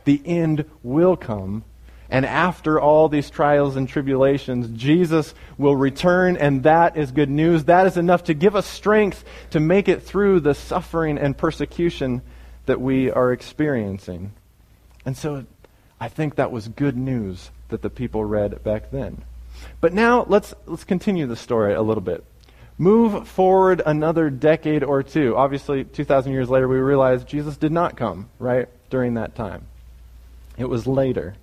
the 0.05 0.21
end 0.26 0.66
will 0.83 1.16
come 1.16 1.64
and 2.09 2.25
after 2.25 2.81
all 2.81 3.09
these 3.09 3.31
trials 3.31 3.76
and 3.76 3.88
tribulations, 3.88 4.69
Jesus 4.69 5.35
will 5.59 5.75
return, 5.75 6.37
and 6.37 6.62
that 6.62 6.97
is 6.97 7.11
good 7.11 7.31
news. 7.31 7.64
That 7.64 7.87
is 7.87 7.97
enough 7.97 8.25
to 8.25 8.35
give 8.35 8.55
us 8.55 8.66
strength 8.66 9.25
to 9.50 9.61
make 9.61 9.88
it 9.88 10.02
through 10.02 10.40
the 10.40 10.55
suffering 10.55 11.19
and 11.19 11.37
persecution 11.37 12.23
that 12.66 12.81
we 12.81 13.11
are 13.11 13.33
experiencing. 13.33 14.33
And 15.05 15.16
so 15.16 15.47
I 16.00 16.09
think 16.09 16.37
that 16.37 16.52
was 16.52 16.69
good 16.69 16.97
news 16.97 17.50
that 17.69 17.83
the 17.83 17.91
people 17.91 18.25
read 18.25 18.63
back 18.63 18.91
then. 18.91 19.23
But 19.81 19.93
now 19.93 20.25
let's, 20.29 20.55
let's 20.67 20.85
continue 20.85 21.27
the 21.27 21.37
story 21.37 21.75
a 21.75 21.83
little 21.83 22.03
bit. 22.03 22.25
Move 22.79 23.27
forward 23.27 23.81
another 23.87 24.29
decade 24.29 24.85
or 24.85 25.03
two. 25.03 25.35
Obviously, 25.37 25.85
2,000 25.85 26.33
years 26.33 26.51
later, 26.51 26.69
we 26.69 26.77
realize 26.77 27.25
Jesus 27.25 27.57
did 27.57 27.73
not 27.73 27.97
come, 27.97 28.29
right, 28.39 28.69
during 28.91 29.15
that 29.15 29.35
time. 29.35 29.67
It 30.59 30.69
was 30.69 30.87
later. 30.87 31.37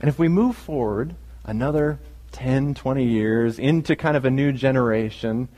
And 0.00 0.08
if 0.08 0.18
we 0.18 0.28
move 0.28 0.56
forward 0.56 1.14
another 1.44 1.98
10, 2.32 2.74
20 2.74 3.04
years 3.04 3.58
into 3.58 3.94
kind 3.94 4.16
of 4.16 4.24
a 4.24 4.30
new 4.30 4.52
generation, 4.52 5.48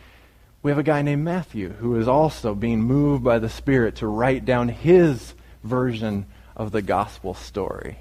we 0.62 0.72
have 0.72 0.78
a 0.78 0.82
guy 0.82 1.02
named 1.02 1.24
Matthew 1.24 1.70
who 1.70 1.96
is 1.96 2.08
also 2.08 2.54
being 2.54 2.80
moved 2.80 3.22
by 3.22 3.38
the 3.38 3.48
Spirit 3.48 3.96
to 3.96 4.06
write 4.08 4.44
down 4.44 4.68
his 4.68 5.34
version 5.62 6.26
of 6.56 6.72
the 6.72 6.82
gospel 6.82 7.34
story. 7.34 7.98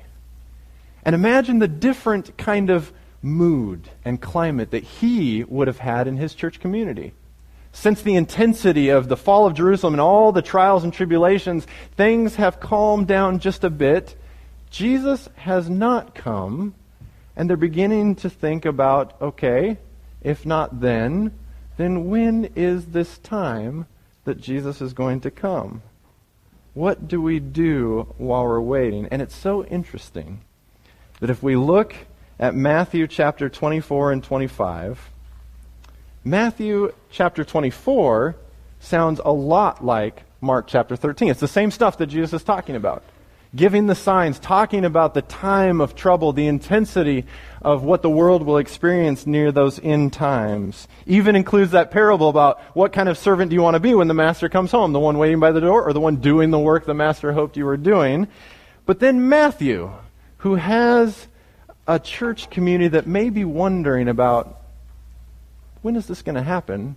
And 1.05 1.13
imagine 1.13 1.59
the 1.59 1.67
different 1.67 2.35
kind 2.35 2.71
of 2.71 2.91
mood 3.21 3.89
and 4.03 4.19
climate 4.19 4.71
that 4.71 4.83
he 4.83 5.43
would 5.43 5.67
have 5.67 5.77
had 5.77 6.07
in 6.07 6.17
his 6.17 6.33
church 6.33 6.59
community. 6.59 7.13
Since 7.71 8.01
the 8.01 8.15
intensity 8.15 8.89
of 8.89 9.07
the 9.07 9.17
fall 9.17 9.45
of 9.45 9.53
Jerusalem 9.53 9.93
and 9.93 10.01
all 10.01 10.31
the 10.31 10.41
trials 10.41 10.83
and 10.83 10.93
tribulations, 10.93 11.67
things 11.95 12.35
have 12.35 12.59
calmed 12.59 13.07
down 13.07 13.39
just 13.39 13.63
a 13.63 13.69
bit. 13.69 14.15
Jesus 14.71 15.29
has 15.35 15.69
not 15.69 16.15
come, 16.15 16.73
and 17.35 17.49
they're 17.49 17.57
beginning 17.57 18.15
to 18.15 18.29
think 18.29 18.65
about 18.65 19.21
okay, 19.21 19.77
if 20.23 20.45
not 20.45 20.79
then, 20.79 21.31
then 21.77 22.09
when 22.09 22.45
is 22.55 22.87
this 22.87 23.17
time 23.17 23.85
that 24.23 24.39
Jesus 24.39 24.81
is 24.81 24.93
going 24.93 25.19
to 25.21 25.29
come? 25.29 25.83
What 26.73 27.07
do 27.07 27.21
we 27.21 27.39
do 27.39 28.13
while 28.17 28.45
we're 28.45 28.61
waiting? 28.61 29.07
And 29.11 29.21
it's 29.21 29.35
so 29.35 29.65
interesting 29.65 30.44
that 31.25 31.31
if 31.31 31.41
we 31.41 31.55
look 31.55 31.95
at 32.37 32.53
Matthew 32.53 33.07
chapter 33.07 33.49
24 33.49 34.11
and 34.11 34.23
25, 34.23 35.09
Matthew 36.23 36.93
chapter 37.09 37.43
24 37.43 38.35
sounds 38.79 39.19
a 39.25 39.31
lot 39.31 39.83
like 39.83 40.21
Mark 40.39 40.67
chapter 40.67 40.95
13. 40.95 41.29
It's 41.29 41.39
the 41.39 41.47
same 41.47 41.71
stuff 41.71 41.97
that 41.97 42.07
Jesus 42.07 42.31
is 42.31 42.43
talking 42.43 42.75
about. 42.75 43.03
Giving 43.55 43.87
the 43.87 43.95
signs, 43.95 44.37
talking 44.37 44.85
about 44.85 45.15
the 45.15 45.23
time 45.23 45.81
of 45.81 45.95
trouble, 45.95 46.31
the 46.31 46.45
intensity 46.45 47.25
of 47.59 47.81
what 47.81 48.03
the 48.03 48.09
world 48.11 48.43
will 48.43 48.57
experience 48.57 49.25
near 49.25 49.51
those 49.51 49.79
end 49.79 50.13
times. 50.13 50.87
Even 51.07 51.35
includes 51.35 51.71
that 51.71 51.89
parable 51.89 52.29
about 52.29 52.59
what 52.75 52.93
kind 52.93 53.09
of 53.09 53.17
servant 53.17 53.49
do 53.49 53.55
you 53.55 53.63
want 53.63 53.73
to 53.73 53.79
be 53.79 53.95
when 53.95 54.09
the 54.09 54.13
master 54.13 54.47
comes 54.47 54.69
home? 54.69 54.93
The 54.93 54.99
one 54.99 55.17
waiting 55.17 55.39
by 55.39 55.51
the 55.51 55.61
door 55.61 55.81
or 55.81 55.91
the 55.91 55.99
one 55.99 56.17
doing 56.17 56.51
the 56.51 56.59
work 56.59 56.85
the 56.85 56.93
master 56.93 57.31
hoped 57.31 57.57
you 57.57 57.65
were 57.65 57.77
doing? 57.77 58.27
But 58.85 58.99
then 58.99 59.27
Matthew, 59.27 59.91
who 60.45 60.53
has 60.53 61.27
a 61.87 61.97
church 61.97 62.51
community 62.51 62.87
that 62.87 63.07
may 63.07 63.31
be 63.31 63.43
wondering 63.43 64.07
about 64.07 64.61
when 65.81 65.95
is 65.95 66.05
this 66.05 66.21
going 66.21 66.35
to 66.35 66.43
happen, 66.43 66.95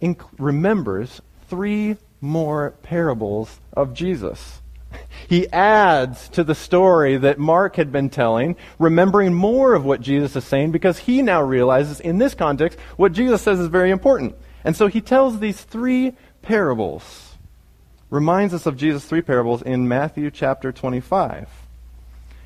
inc- 0.00 0.26
remembers 0.38 1.20
three 1.50 1.98
more 2.22 2.70
parables 2.82 3.60
of 3.74 3.92
Jesus. 3.92 4.62
He 5.28 5.46
adds 5.52 6.30
to 6.30 6.42
the 6.42 6.54
story 6.54 7.18
that 7.18 7.38
Mark 7.38 7.76
had 7.76 7.92
been 7.92 8.08
telling, 8.08 8.56
remembering 8.78 9.34
more 9.34 9.74
of 9.74 9.84
what 9.84 10.00
Jesus 10.00 10.34
is 10.34 10.44
saying 10.44 10.70
because 10.70 11.00
he 11.00 11.20
now 11.20 11.42
realizes 11.42 12.00
in 12.00 12.16
this 12.16 12.32
context 12.32 12.78
what 12.96 13.12
Jesus 13.12 13.42
says 13.42 13.58
is 13.58 13.68
very 13.68 13.90
important. 13.90 14.34
And 14.64 14.74
so 14.74 14.86
he 14.86 15.02
tells 15.02 15.40
these 15.40 15.60
three 15.60 16.14
parables. 16.40 17.34
Reminds 18.08 18.54
us 18.54 18.64
of 18.64 18.78
Jesus' 18.78 19.04
three 19.04 19.20
parables 19.20 19.60
in 19.60 19.86
Matthew 19.86 20.30
chapter 20.30 20.72
25. 20.72 21.57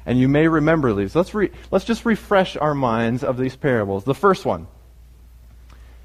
And 0.05 0.19
you 0.19 0.29
may 0.29 0.49
remember 0.49 0.95
these. 0.95 1.15
Let's, 1.15 1.35
re- 1.35 1.51
let's 1.71 1.85
just 1.85 2.05
refresh 2.05 2.57
our 2.57 2.75
minds 2.75 3.23
of 3.23 3.37
these 3.37 3.57
parables. 3.57 4.05
The 4.05 4.15
first 4.15 4.45
one 4.45 4.67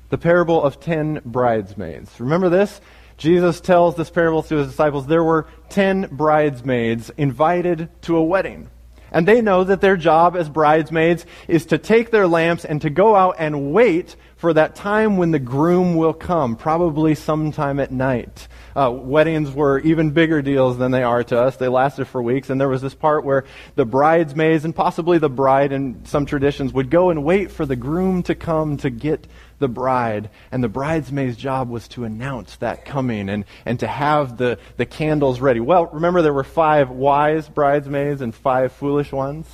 the 0.09 0.17
parable 0.17 0.63
of 0.63 0.79
ten 0.79 1.21
bridesmaids. 1.25 2.19
Remember 2.19 2.49
this? 2.49 2.79
Jesus 3.17 3.59
tells 3.59 3.95
this 3.95 4.09
parable 4.09 4.43
to 4.43 4.57
his 4.57 4.67
disciples. 4.67 5.07
There 5.07 5.23
were 5.23 5.47
ten 5.69 6.07
bridesmaids 6.11 7.11
invited 7.17 7.89
to 8.03 8.15
a 8.15 8.23
wedding. 8.23 8.69
And 9.11 9.27
they 9.27 9.41
know 9.41 9.63
that 9.63 9.81
their 9.81 9.97
job 9.97 10.35
as 10.35 10.49
bridesmaids 10.49 11.25
is 11.47 11.67
to 11.67 11.77
take 11.77 12.11
their 12.11 12.27
lamps 12.27 12.65
and 12.65 12.81
to 12.81 12.89
go 12.89 13.15
out 13.15 13.35
and 13.39 13.71
wait 13.71 14.15
for 14.37 14.53
that 14.53 14.75
time 14.75 15.17
when 15.17 15.31
the 15.31 15.39
groom 15.39 15.95
will 15.95 16.13
come, 16.13 16.55
probably 16.55 17.15
sometime 17.15 17.79
at 17.79 17.91
night. 17.91 18.47
Uh, 18.75 18.91
weddings 18.91 19.51
were 19.51 19.79
even 19.79 20.11
bigger 20.11 20.43
deals 20.43 20.77
than 20.77 20.91
they 20.91 21.01
are 21.01 21.23
to 21.23 21.39
us. 21.39 21.57
They 21.57 21.67
lasted 21.67 22.05
for 22.05 22.21
weeks, 22.21 22.51
and 22.51 22.61
there 22.61 22.69
was 22.69 22.81
this 22.81 22.93
part 22.93 23.25
where 23.25 23.45
the 23.75 23.85
bridesmaids 23.85 24.63
and 24.63 24.75
possibly 24.75 25.17
the 25.17 25.29
bride 25.29 25.71
in 25.71 26.05
some 26.05 26.27
traditions 26.27 26.71
would 26.73 26.91
go 26.91 27.09
and 27.09 27.23
wait 27.23 27.51
for 27.51 27.65
the 27.65 27.75
groom 27.75 28.21
to 28.23 28.35
come 28.35 28.77
to 28.77 28.91
get 28.91 29.25
the 29.59 29.67
bride. 29.67 30.29
And 30.51 30.63
the 30.63 30.69
bridesmaid's 30.69 31.37
job 31.37 31.69
was 31.69 31.87
to 31.89 32.03
announce 32.03 32.55
that 32.57 32.85
coming 32.85 33.29
and, 33.29 33.45
and 33.65 33.79
to 33.79 33.87
have 33.87 34.37
the, 34.37 34.59
the 34.77 34.85
candles 34.85 35.39
ready. 35.39 35.59
Well, 35.59 35.87
remember 35.87 36.21
there 36.21 36.33
were 36.33 36.43
five 36.43 36.89
wise 36.89 37.49
bridesmaids 37.49 38.21
and 38.21 38.33
five 38.33 38.71
foolish 38.71 39.11
ones? 39.11 39.47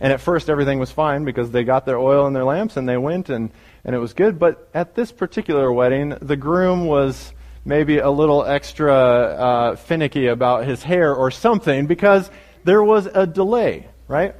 And 0.00 0.12
at 0.12 0.20
first, 0.20 0.50
everything 0.50 0.78
was 0.78 0.90
fine 0.90 1.24
because 1.24 1.50
they 1.50 1.64
got 1.64 1.86
their 1.86 1.98
oil 1.98 2.26
and 2.26 2.34
their 2.34 2.44
lamps 2.44 2.76
and 2.76 2.88
they 2.88 2.96
went 2.96 3.30
and, 3.30 3.50
and 3.84 3.94
it 3.94 3.98
was 3.98 4.12
good. 4.12 4.38
But 4.38 4.68
at 4.74 4.94
this 4.94 5.12
particular 5.12 5.72
wedding, 5.72 6.16
the 6.20 6.36
groom 6.36 6.86
was 6.86 7.32
maybe 7.64 7.98
a 7.98 8.10
little 8.10 8.44
extra 8.44 8.94
uh, 8.94 9.76
finicky 9.76 10.26
about 10.26 10.66
his 10.66 10.82
hair 10.82 11.14
or 11.14 11.30
something 11.30 11.86
because 11.86 12.30
there 12.64 12.82
was 12.82 13.06
a 13.06 13.26
delay, 13.26 13.86
right? 14.08 14.34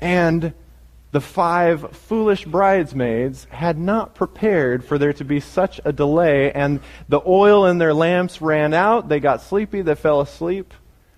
And 0.00 0.52
the 1.12 1.20
five 1.20 1.96
foolish 1.96 2.44
bridesmaids 2.44 3.46
had 3.50 3.78
not 3.78 4.14
prepared 4.14 4.84
for 4.84 4.96
there 4.96 5.12
to 5.14 5.24
be 5.24 5.40
such 5.40 5.80
a 5.84 5.92
delay, 5.92 6.52
and 6.52 6.80
the 7.08 7.20
oil 7.26 7.66
in 7.66 7.78
their 7.78 7.94
lamps 7.94 8.40
ran 8.40 8.72
out. 8.72 9.08
They 9.08 9.18
got 9.18 9.42
sleepy, 9.42 9.82
they 9.82 9.96
fell 9.96 10.20
asleep, 10.20 10.72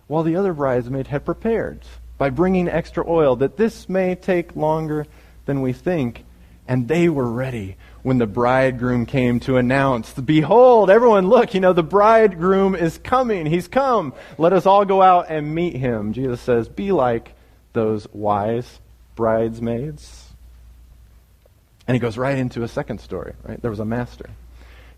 while 0.07 0.23
the 0.23 0.37
other 0.37 0.55
bridesmaid 0.55 1.09
had 1.09 1.25
prepared 1.25 1.81
by 2.17 2.31
bringing 2.31 2.69
extra 2.69 3.05
oil, 3.07 3.37
that 3.37 3.57
this 3.57 3.89
may 3.89 4.15
take 4.15 4.57
longer 4.57 5.07
than 5.45 5.61
we 5.61 5.73
think. 5.73 6.25
And 6.69 6.87
they 6.87 7.09
were 7.09 7.29
ready 7.29 7.77
when 8.03 8.19
the 8.19 8.27
bridegroom 8.27 9.07
came 9.07 9.41
to 9.41 9.57
announce, 9.57 10.13
Behold, 10.13 10.89
everyone, 10.89 11.29
look, 11.29 11.53
you 11.53 11.61
know, 11.61 11.73
the 11.73 11.83
bridegroom 11.83 12.77
is 12.77 12.99
coming. 12.99 13.47
He's 13.47 13.67
come. 13.67 14.15
Let 14.39 14.53
us 14.53 14.65
all 14.65 14.85
go 14.85 15.03
out 15.03 15.27
and 15.29 15.55
meet 15.55 15.75
him. 15.75 16.13
Jesus 16.13 16.41
says, 16.41 16.69
Be 16.69 16.93
like 16.93 17.35
those 17.73 18.07
wise 18.13 18.79
bridesmaids. 19.15 20.29
And 21.87 21.95
he 21.95 21.99
goes 21.99 22.17
right 22.17 22.39
into 22.39 22.63
a 22.63 22.69
second 22.69 23.01
story, 23.01 23.35
right? 23.43 23.61
There 23.61 23.71
was 23.71 23.81
a 23.81 23.85
master 23.85 24.31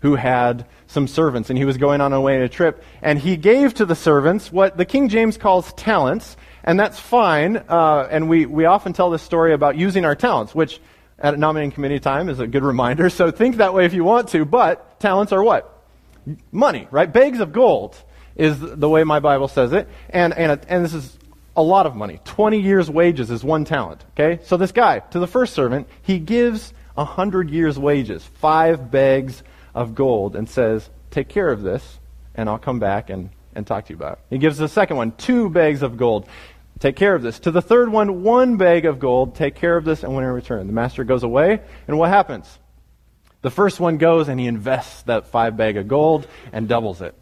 who 0.01 0.15
had 0.15 0.67
some 0.87 1.07
servants, 1.07 1.49
and 1.49 1.57
he 1.57 1.65
was 1.65 1.77
going 1.77 1.99
on 1.99 2.13
a 2.13 2.21
way 2.21 2.35
on 2.35 2.43
a 2.43 2.49
trip, 2.49 2.83
and 3.01 3.17
he 3.17 3.37
gave 3.37 3.73
to 3.73 3.85
the 3.85 3.95
servants 3.95 4.51
what 4.51 4.77
the 4.77 4.85
King 4.85 5.09
James 5.09 5.35
calls 5.35 5.73
talents, 5.73 6.37
and 6.63 6.79
that's 6.79 6.99
fine. 6.99 7.57
Uh, 7.57 8.07
and 8.11 8.29
we, 8.29 8.45
we 8.45 8.65
often 8.65 8.93
tell 8.93 9.09
this 9.09 9.23
story 9.23 9.53
about 9.53 9.75
using 9.77 10.05
our 10.05 10.15
talents, 10.15 10.53
which 10.53 10.79
at 11.17 11.39
nominating 11.39 11.71
committee 11.71 11.99
time 11.99 12.29
is 12.29 12.39
a 12.39 12.47
good 12.47 12.63
reminder. 12.63 13.09
So 13.09 13.31
think 13.31 13.57
that 13.57 13.73
way 13.73 13.85
if 13.85 13.93
you 13.93 14.03
want 14.03 14.29
to. 14.29 14.45
But 14.45 14.99
talents 14.99 15.31
are 15.31 15.43
what? 15.43 15.71
Money, 16.51 16.87
right? 16.91 17.11
Bags 17.11 17.39
of 17.39 17.51
gold 17.51 17.95
is 18.35 18.59
the 18.59 18.89
way 18.89 19.03
my 19.03 19.19
Bible 19.19 19.47
says 19.47 19.73
it. 19.73 19.87
And, 20.09 20.33
and, 20.33 20.59
and 20.67 20.83
this 20.83 20.93
is 20.93 21.17
a 21.55 21.63
lot 21.63 21.85
of 21.85 21.95
money. 21.95 22.19
20 22.25 22.59
years' 22.59 22.89
wages 22.89 23.31
is 23.31 23.43
one 23.43 23.65
talent. 23.65 24.03
Okay? 24.11 24.43
So 24.43 24.57
this 24.57 24.71
guy, 24.71 24.99
to 24.99 25.19
the 25.19 25.27
first 25.27 25.53
servant, 25.53 25.87
he 26.01 26.19
gives 26.19 26.73
a 26.97 27.05
hundred 27.05 27.49
years' 27.49 27.77
wages, 27.77 28.23
five 28.23 28.91
bags 28.91 29.43
of 29.73 29.95
gold, 29.95 30.35
and 30.35 30.49
says, 30.49 30.89
Take 31.11 31.29
care 31.29 31.49
of 31.49 31.61
this, 31.61 31.99
and 32.33 32.49
I'll 32.49 32.57
come 32.57 32.79
back 32.79 33.09
and, 33.09 33.29
and 33.53 33.65
talk 33.65 33.85
to 33.85 33.93
you 33.93 33.97
about 33.97 34.13
it. 34.13 34.19
He 34.29 34.37
gives 34.37 34.57
the 34.57 34.67
second 34.67 34.97
one 34.97 35.11
two 35.13 35.49
bags 35.49 35.81
of 35.81 35.97
gold. 35.97 36.27
Take 36.79 36.97
care 36.97 37.15
of 37.15 37.21
this. 37.21 37.39
To 37.39 37.51
the 37.51 37.61
third 37.61 37.89
one, 37.89 38.23
one 38.23 38.57
bag 38.57 38.85
of 38.85 38.99
gold. 38.99 39.35
Take 39.35 39.55
care 39.55 39.77
of 39.77 39.85
this, 39.85 40.03
and 40.03 40.13
when 40.13 40.25
I 40.25 40.27
return, 40.27 40.67
the 40.67 40.73
master 40.73 41.05
goes 41.05 41.23
away, 41.23 41.61
and 41.87 41.97
what 41.97 42.09
happens? 42.09 42.59
The 43.45 43.51
first 43.51 43.79
one 43.79 43.99
goes 43.99 44.27
and 44.27 44.39
he 44.39 44.47
invests 44.47 45.03
that 45.03 45.27
five 45.27 45.55
bag 45.55 45.77
of 45.77 45.87
gold 45.87 46.27
and 46.51 46.67
doubles 46.67 47.03
it. 47.03 47.13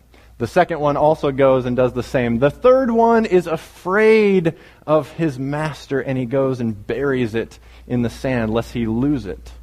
The 0.44 0.48
second 0.48 0.82
one 0.82 0.98
also 0.98 1.32
goes 1.32 1.66
and 1.66 1.74
does 1.74 1.94
the 1.94 2.04
same. 2.04 2.40
The 2.40 2.50
third 2.52 2.92
one 2.92 3.26
is 3.26 3.48
afraid 3.48 4.56
of 4.86 5.10
his 5.12 5.40
master 5.40 6.02
and 6.02 6.18
he 6.18 6.26
goes 6.26 6.60
and 6.60 6.86
buries 6.86 7.34
it 7.34 7.60
in 7.88 8.02
the 8.02 8.10
sand 8.10 8.54
lest 8.54 8.74
he 8.74 8.86
lose 8.86 9.26
it. 9.26 9.54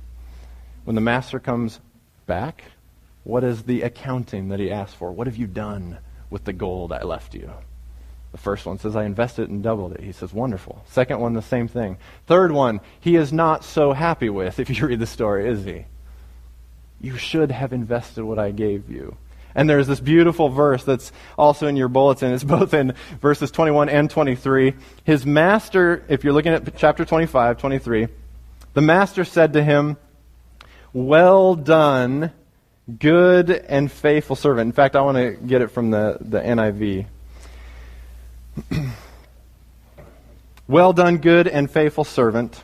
When 0.85 0.95
the 0.95 1.03
master 1.03 1.39
comes 1.39 1.81
back, 2.27 2.65
what 3.25 3.45
is 3.45 3.65
the 3.65 3.83
accounting 3.83 4.49
that 4.49 4.59
he 4.59 4.71
asks 4.71 4.95
for? 4.95 5.13
What 5.13 5.27
have 5.27 5.37
you 5.37 5.47
done 5.47 5.99
with 6.31 6.45
the 6.45 6.55
gold 6.55 6.95
I 6.95 7.03
left 7.03 7.35
you? 7.35 7.53
The 8.33 8.39
first 8.39 8.65
one 8.65 8.79
says, 8.79 8.97
I 8.97 9.05
invested 9.05 9.51
and 9.51 9.63
doubled 9.63 9.93
it. 9.93 10.01
He 10.01 10.13
says, 10.13 10.33
wonderful. 10.33 10.83
Second 10.89 11.21
one, 11.21 11.35
the 11.35 11.43
same 11.43 11.69
thing. 11.69 11.99
Third 12.27 12.53
one, 12.53 12.81
he 13.01 13.17
is 13.17 13.35
not 13.35 13.65
so 13.65 13.93
happy 13.93 14.31
with, 14.31 14.59
if 14.59 14.71
you 14.71 14.87
read 14.87 15.01
the 15.01 15.05
story, 15.05 15.47
is 15.47 15.63
he? 15.63 15.85
You 17.03 17.19
should 17.19 17.51
have 17.51 17.75
invested 17.75 18.25
what 18.25 18.39
I 18.39 18.51
gave 18.51 18.89
you. 18.89 19.19
And 19.55 19.69
there's 19.69 19.87
this 19.87 20.01
beautiful 20.01 20.49
verse 20.49 20.85
that's 20.85 21.13
also 21.37 21.67
in 21.67 21.77
your 21.77 21.89
bulletin. 21.89 22.33
It's 22.33 22.45
both 22.59 22.75
in 22.75 22.95
verses 23.21 23.51
21 23.51 23.89
and 23.89 24.11
23. 24.11 24.75
His 25.05 25.27
master, 25.27 26.05
if 26.09 26.25
you're 26.25 26.33
looking 26.33 26.53
at 26.53 26.77
chapter 26.77 27.05
25, 27.05 27.59
23, 27.59 28.09
the 28.75 28.81
master 28.81 29.25
said 29.25 29.53
to 29.55 29.63
him, 29.63 29.97
Well 30.93 31.55
done, 31.55 32.33
good 32.99 33.51
and 33.51 33.91
faithful 33.91 34.37
servant. 34.37 34.69
In 34.69 34.73
fact, 34.73 34.97
I 34.97 35.01
want 35.03 35.17
to 35.17 35.33
get 35.33 35.63
it 35.63 35.69
from 35.69 35.91
the, 35.91 36.19
the 36.21 36.41
NIV. 36.41 37.07
well 40.69 40.93
done, 40.93 41.19
good 41.19 41.49
and 41.49 41.71
faithful 41.71 42.05
servant. 42.05 42.63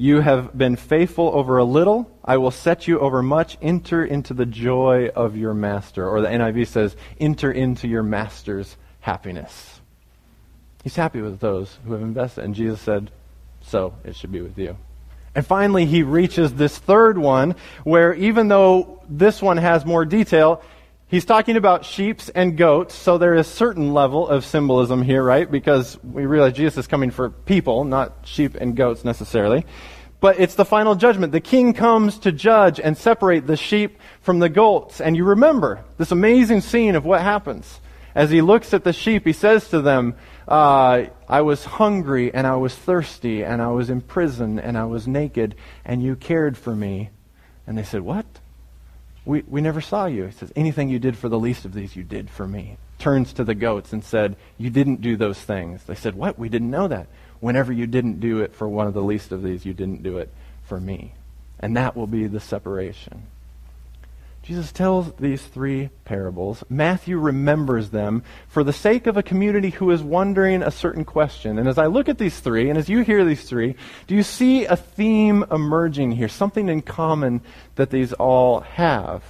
You 0.00 0.20
have 0.20 0.56
been 0.56 0.76
faithful 0.76 1.28
over 1.34 1.58
a 1.58 1.64
little. 1.64 2.08
I 2.24 2.36
will 2.36 2.52
set 2.52 2.86
you 2.86 3.00
over 3.00 3.20
much. 3.20 3.58
Enter 3.60 4.04
into 4.04 4.32
the 4.32 4.46
joy 4.46 5.08
of 5.08 5.36
your 5.36 5.54
master. 5.54 6.08
Or 6.08 6.20
the 6.20 6.28
NIV 6.28 6.68
says, 6.68 6.96
enter 7.18 7.50
into 7.50 7.88
your 7.88 8.04
master's 8.04 8.76
happiness. 9.00 9.80
He's 10.84 10.94
happy 10.94 11.20
with 11.20 11.40
those 11.40 11.76
who 11.84 11.94
have 11.94 12.02
invested. 12.02 12.44
And 12.44 12.54
Jesus 12.54 12.80
said, 12.80 13.10
so 13.60 13.92
it 14.04 14.14
should 14.14 14.30
be 14.30 14.40
with 14.40 14.56
you. 14.56 14.76
And 15.34 15.44
finally, 15.44 15.84
he 15.84 16.04
reaches 16.04 16.54
this 16.54 16.78
third 16.78 17.18
one 17.18 17.56
where 17.82 18.14
even 18.14 18.46
though 18.46 19.02
this 19.08 19.42
one 19.42 19.56
has 19.56 19.84
more 19.84 20.04
detail, 20.04 20.62
He's 21.10 21.24
talking 21.24 21.56
about 21.56 21.86
sheep 21.86 22.20
and 22.34 22.54
goats, 22.54 22.94
so 22.94 23.16
there 23.16 23.34
is 23.34 23.46
a 23.46 23.50
certain 23.50 23.94
level 23.94 24.28
of 24.28 24.44
symbolism 24.44 25.00
here, 25.00 25.22
right? 25.22 25.50
Because 25.50 25.98
we 26.04 26.26
realize 26.26 26.52
Jesus 26.52 26.76
is 26.76 26.86
coming 26.86 27.10
for 27.10 27.30
people, 27.30 27.84
not 27.84 28.26
sheep 28.26 28.54
and 28.54 28.76
goats 28.76 29.06
necessarily. 29.06 29.64
But 30.20 30.38
it's 30.38 30.54
the 30.54 30.66
final 30.66 30.96
judgment. 30.96 31.32
The 31.32 31.40
king 31.40 31.72
comes 31.72 32.18
to 32.18 32.32
judge 32.32 32.78
and 32.78 32.94
separate 32.94 33.46
the 33.46 33.56
sheep 33.56 33.98
from 34.20 34.38
the 34.38 34.50
goats. 34.50 35.00
And 35.00 35.16
you 35.16 35.24
remember 35.24 35.82
this 35.96 36.12
amazing 36.12 36.60
scene 36.60 36.94
of 36.94 37.06
what 37.06 37.22
happens. 37.22 37.80
As 38.14 38.30
he 38.30 38.42
looks 38.42 38.74
at 38.74 38.84
the 38.84 38.92
sheep, 38.92 39.24
he 39.24 39.32
says 39.32 39.66
to 39.70 39.80
them, 39.80 40.14
uh, 40.46 41.04
I 41.26 41.40
was 41.40 41.64
hungry 41.64 42.34
and 42.34 42.46
I 42.46 42.56
was 42.56 42.74
thirsty 42.74 43.44
and 43.44 43.62
I 43.62 43.68
was 43.68 43.88
in 43.88 44.02
prison 44.02 44.58
and 44.58 44.76
I 44.76 44.84
was 44.84 45.08
naked 45.08 45.54
and 45.86 46.02
you 46.02 46.16
cared 46.16 46.58
for 46.58 46.76
me. 46.76 47.08
And 47.66 47.78
they 47.78 47.84
said, 47.84 48.02
What? 48.02 48.26
We, 49.28 49.42
we 49.46 49.60
never 49.60 49.82
saw 49.82 50.06
you. 50.06 50.24
He 50.24 50.32
says, 50.32 50.50
Anything 50.56 50.88
you 50.88 50.98
did 50.98 51.14
for 51.14 51.28
the 51.28 51.38
least 51.38 51.66
of 51.66 51.74
these, 51.74 51.94
you 51.94 52.02
did 52.02 52.30
for 52.30 52.48
me. 52.48 52.78
Turns 52.98 53.34
to 53.34 53.44
the 53.44 53.54
goats 53.54 53.92
and 53.92 54.02
said, 54.02 54.36
You 54.56 54.70
didn't 54.70 55.02
do 55.02 55.18
those 55.18 55.38
things. 55.38 55.84
They 55.84 55.96
said, 55.96 56.14
What? 56.14 56.38
We 56.38 56.48
didn't 56.48 56.70
know 56.70 56.88
that. 56.88 57.08
Whenever 57.38 57.70
you 57.70 57.86
didn't 57.86 58.20
do 58.20 58.40
it 58.40 58.54
for 58.54 58.66
one 58.66 58.86
of 58.86 58.94
the 58.94 59.02
least 59.02 59.30
of 59.30 59.42
these, 59.42 59.66
you 59.66 59.74
didn't 59.74 60.02
do 60.02 60.16
it 60.16 60.32
for 60.64 60.80
me. 60.80 61.12
And 61.60 61.76
that 61.76 61.94
will 61.94 62.06
be 62.06 62.26
the 62.26 62.40
separation. 62.40 63.24
Jesus 64.48 64.72
tells 64.72 65.12
these 65.16 65.42
three 65.42 65.90
parables. 66.06 66.64
Matthew 66.70 67.18
remembers 67.18 67.90
them 67.90 68.22
for 68.48 68.64
the 68.64 68.72
sake 68.72 69.06
of 69.06 69.18
a 69.18 69.22
community 69.22 69.68
who 69.68 69.90
is 69.90 70.02
wondering 70.02 70.62
a 70.62 70.70
certain 70.70 71.04
question. 71.04 71.58
And 71.58 71.68
as 71.68 71.76
I 71.76 71.84
look 71.84 72.08
at 72.08 72.16
these 72.16 72.40
three, 72.40 72.70
and 72.70 72.78
as 72.78 72.88
you 72.88 73.02
hear 73.02 73.26
these 73.26 73.44
three, 73.44 73.76
do 74.06 74.14
you 74.14 74.22
see 74.22 74.64
a 74.64 74.74
theme 74.74 75.44
emerging 75.50 76.12
here? 76.12 76.28
Something 76.28 76.70
in 76.70 76.80
common 76.80 77.42
that 77.74 77.90
these 77.90 78.14
all 78.14 78.60
have? 78.60 79.22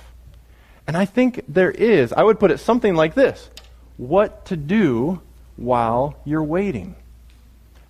And 0.87 0.97
I 0.97 1.05
think 1.05 1.43
there 1.49 1.73
is. 1.73 2.13
I 2.13 2.23
would 2.23 2.39
put 2.39 2.53
it 2.53 2.59
something 2.59 2.95
like 2.95 3.17
this 3.17 3.51
What 3.97 4.45
to 4.47 4.57
do 4.57 5.21
while 5.57 6.17
you're 6.25 6.45
waiting? 6.45 6.95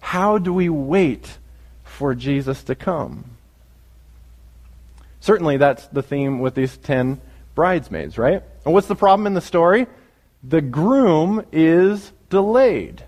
How 0.00 0.38
do 0.38 0.50
we 0.50 0.70
wait 0.70 1.37
for 1.85 2.14
Jesus 2.14 2.62
to 2.62 2.75
come? 2.75 3.38
Certainly, 5.28 5.58
that's 5.58 5.87
the 5.88 6.02
theme 6.02 6.38
with 6.38 6.54
these 6.54 6.78
ten 6.78 7.20
bridesmaids, 7.54 8.16
right? 8.16 8.42
And 8.64 8.73
what's 8.73 8.87
the 8.87 8.97
problem 8.97 9.26
in 9.26 9.35
the 9.35 9.42
story? 9.42 9.87
The 10.42 10.62
groom 10.62 11.44
is 11.52 12.12
delayed. 12.30 13.04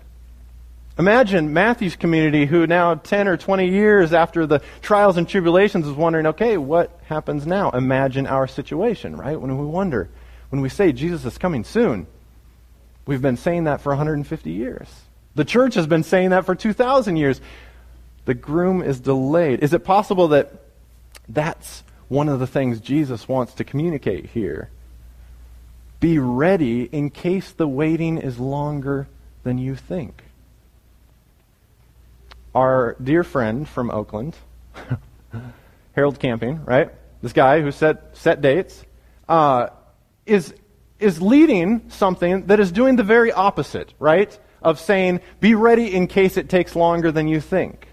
Imagine 0.99 1.51
Matthew's 1.51 1.95
community, 1.95 2.45
who 2.45 2.67
now 2.67 2.93
10 2.93 3.27
or 3.27 3.37
20 3.37 3.69
years 3.69 4.13
after 4.13 4.45
the 4.45 4.61
trials 4.83 5.17
and 5.17 5.27
tribulations 5.27 5.87
is 5.87 5.93
wondering, 5.93 6.27
okay, 6.27 6.57
what 6.57 6.95
happens 7.07 7.47
now? 7.47 7.71
Imagine 7.71 8.27
our 8.27 8.45
situation, 8.45 9.15
right? 9.15 9.41
When 9.41 9.57
we 9.57 9.65
wonder, 9.65 10.07
when 10.49 10.61
we 10.61 10.69
say 10.69 10.91
Jesus 10.91 11.25
is 11.25 11.39
coming 11.39 11.63
soon, 11.63 12.05
we've 13.07 13.23
been 13.23 13.35
saying 13.35 13.63
that 13.63 13.81
for 13.81 13.89
150 13.89 14.51
years. 14.51 14.87
The 15.33 15.43
church 15.43 15.73
has 15.73 15.87
been 15.87 16.03
saying 16.03 16.29
that 16.29 16.45
for 16.45 16.53
2,000 16.53 17.15
years. 17.15 17.41
The 18.25 18.35
groom 18.35 18.83
is 18.83 18.99
delayed. 18.99 19.63
Is 19.63 19.73
it 19.73 19.83
possible 19.83 20.27
that 20.27 20.53
that's 21.27 21.81
one 22.11 22.27
of 22.27 22.41
the 22.41 22.45
things 22.45 22.81
Jesus 22.81 23.25
wants 23.25 23.53
to 23.53 23.63
communicate 23.63 24.25
here. 24.25 24.69
Be 26.01 26.19
ready 26.19 26.83
in 26.83 27.09
case 27.09 27.53
the 27.53 27.65
waiting 27.65 28.17
is 28.17 28.37
longer 28.37 29.07
than 29.43 29.57
you 29.57 29.77
think. 29.77 30.21
Our 32.53 32.97
dear 33.01 33.23
friend 33.23 33.67
from 33.67 33.89
Oakland, 33.89 34.35
Harold 35.95 36.19
Camping, 36.19 36.65
right? 36.65 36.89
This 37.21 37.31
guy 37.31 37.61
who 37.61 37.71
set, 37.71 38.17
set 38.17 38.41
dates, 38.41 38.83
uh, 39.29 39.67
is, 40.25 40.53
is 40.99 41.21
leading 41.21 41.89
something 41.91 42.47
that 42.47 42.59
is 42.59 42.73
doing 42.73 42.97
the 42.97 43.03
very 43.03 43.31
opposite, 43.31 43.93
right? 43.99 44.37
Of 44.61 44.81
saying, 44.81 45.21
be 45.39 45.55
ready 45.55 45.95
in 45.95 46.07
case 46.07 46.35
it 46.35 46.49
takes 46.49 46.75
longer 46.75 47.09
than 47.13 47.29
you 47.29 47.39
think. 47.39 47.87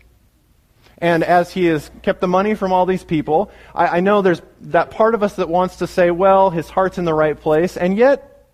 And 1.01 1.23
as 1.23 1.53
he 1.53 1.67
has 1.67 1.91
kept 2.03 2.21
the 2.21 2.29
money 2.29 2.55
from 2.55 2.73
all 2.73 2.85
these 2.85 3.05
people, 3.05 3.51
I, 3.75 3.99
I 3.99 4.01
know 4.01 4.21
there's 4.21 4.43
that 4.63 4.91
part 4.91 5.15
of 5.15 5.23
us 5.23 5.37
that 5.37 5.49
wants 5.49 5.77
to 5.77 5.87
say, 5.87 6.11
well, 6.11 6.51
his 6.51 6.69
heart's 6.69 6.99
in 6.99 7.05
the 7.05 7.15
right 7.15 7.39
place. 7.39 7.77
And 7.77 7.97
yet, 7.97 8.47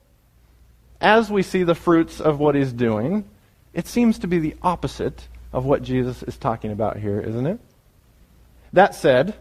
as 1.01 1.31
we 1.31 1.43
see 1.43 1.63
the 1.63 1.75
fruits 1.75 2.21
of 2.21 2.39
what 2.39 2.55
he's 2.55 2.73
doing, 2.73 3.25
it 3.73 3.87
seems 3.87 4.19
to 4.21 4.27
be 4.27 4.39
the 4.39 4.57
opposite 4.63 5.27
of 5.53 5.65
what 5.65 5.83
Jesus 5.83 6.23
is 6.23 6.37
talking 6.37 6.71
about 6.71 6.99
here, 6.99 7.21
isn't 7.21 7.47
it? 7.47 7.61
That 8.75 8.95
said, 8.95 9.35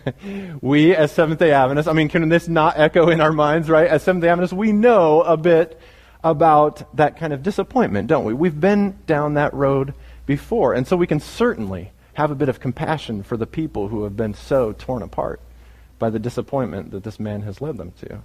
we 0.60 0.96
as 0.96 1.12
Seventh 1.12 1.38
day 1.38 1.52
Adventists, 1.52 1.86
I 1.86 1.92
mean, 1.92 2.08
can 2.08 2.28
this 2.28 2.48
not 2.48 2.78
echo 2.78 3.10
in 3.10 3.20
our 3.20 3.32
minds, 3.32 3.68
right? 3.68 3.86
As 3.86 4.02
Seventh 4.02 4.22
day 4.22 4.28
Adventists, 4.28 4.54
we 4.54 4.72
know 4.72 5.22
a 5.22 5.36
bit 5.36 5.78
about 6.24 6.96
that 6.96 7.18
kind 7.18 7.32
of 7.32 7.42
disappointment, 7.42 8.08
don't 8.08 8.24
we? 8.24 8.34
We've 8.34 8.58
been 8.58 8.98
down 9.06 9.34
that 9.34 9.54
road 9.54 9.94
before. 10.26 10.74
And 10.74 10.86
so 10.86 10.96
we 10.96 11.06
can 11.06 11.20
certainly 11.20 11.92
have 12.20 12.30
a 12.30 12.34
bit 12.34 12.50
of 12.50 12.60
compassion 12.60 13.22
for 13.22 13.38
the 13.38 13.46
people 13.46 13.88
who 13.88 14.04
have 14.04 14.16
been 14.16 14.34
so 14.34 14.72
torn 14.72 15.02
apart 15.02 15.40
by 15.98 16.10
the 16.10 16.18
disappointment 16.18 16.90
that 16.90 17.02
this 17.02 17.18
man 17.18 17.42
has 17.42 17.60
led 17.60 17.78
them 17.78 17.92
to. 18.00 18.20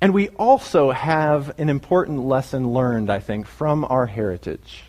And 0.00 0.14
we 0.14 0.28
also 0.30 0.90
have 0.90 1.58
an 1.58 1.68
important 1.68 2.24
lesson 2.24 2.72
learned, 2.72 3.10
I 3.10 3.20
think, 3.20 3.46
from 3.46 3.84
our 3.84 4.06
heritage 4.06 4.84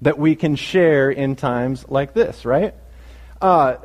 that 0.00 0.18
we 0.18 0.34
can 0.34 0.56
share 0.56 1.10
in 1.10 1.36
times 1.36 1.84
like 1.88 2.14
this, 2.14 2.44
right? 2.44 2.74
Uh, 3.40 3.76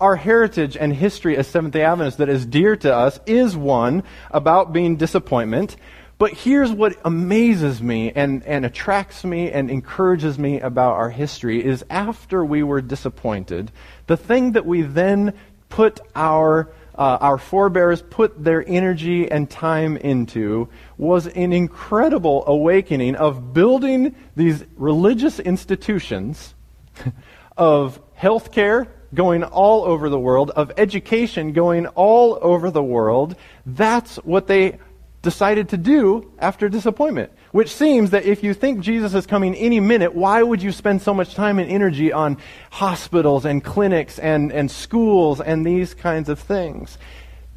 our 0.00 0.16
heritage 0.16 0.76
and 0.76 0.92
history 0.92 1.36
as 1.36 1.46
Seventh 1.46 1.74
day 1.74 1.82
Adventists 1.82 2.16
that 2.16 2.28
is 2.28 2.44
dear 2.44 2.76
to 2.76 2.94
us 2.94 3.20
is 3.26 3.56
one 3.56 4.02
about 4.30 4.72
being 4.72 4.96
disappointment, 4.96 5.76
but 6.18 6.32
here's 6.32 6.70
what 6.72 6.96
amazes 7.04 7.82
me 7.82 8.12
and, 8.12 8.44
and 8.44 8.64
attracts 8.64 9.24
me 9.24 9.50
and 9.50 9.70
encourages 9.70 10.38
me 10.38 10.60
about 10.60 10.94
our 10.94 11.10
history 11.10 11.64
is 11.64 11.84
after 11.90 12.44
we 12.44 12.62
were 12.62 12.80
disappointed, 12.80 13.72
the 14.06 14.16
thing 14.16 14.52
that 14.52 14.64
we 14.64 14.82
then 14.82 15.34
put 15.68 16.00
our 16.14 16.70
uh, 16.96 17.18
our 17.20 17.38
forebears 17.38 18.02
put 18.02 18.44
their 18.44 18.64
energy 18.68 19.28
and 19.28 19.50
time 19.50 19.96
into 19.96 20.68
was 20.96 21.26
an 21.26 21.52
incredible 21.52 22.44
awakening 22.46 23.16
of 23.16 23.52
building 23.52 24.14
these 24.36 24.64
religious 24.76 25.40
institutions 25.40 26.54
of 27.56 28.00
healthcare 28.16 28.86
going 29.12 29.42
all 29.42 29.84
over 29.84 30.08
the 30.08 30.18
world, 30.18 30.50
of 30.50 30.72
education 30.76 31.52
going 31.52 31.86
all 31.88 32.38
over 32.40 32.70
the 32.70 32.82
world. 32.82 33.34
That's 33.66 34.16
what 34.16 34.46
they 34.46 34.78
decided 35.24 35.70
to 35.70 35.76
do 35.76 36.30
after 36.38 36.68
disappointment. 36.68 37.32
Which 37.50 37.70
seems 37.70 38.10
that 38.10 38.24
if 38.24 38.44
you 38.44 38.54
think 38.54 38.80
Jesus 38.80 39.14
is 39.14 39.26
coming 39.26 39.56
any 39.56 39.80
minute, 39.80 40.14
why 40.14 40.42
would 40.42 40.62
you 40.62 40.70
spend 40.70 41.02
so 41.02 41.12
much 41.12 41.34
time 41.34 41.58
and 41.58 41.68
energy 41.68 42.12
on 42.12 42.38
hospitals 42.70 43.44
and 43.44 43.64
clinics 43.64 44.20
and, 44.20 44.52
and 44.52 44.70
schools 44.70 45.40
and 45.40 45.66
these 45.66 45.94
kinds 45.94 46.28
of 46.28 46.38
things? 46.38 46.98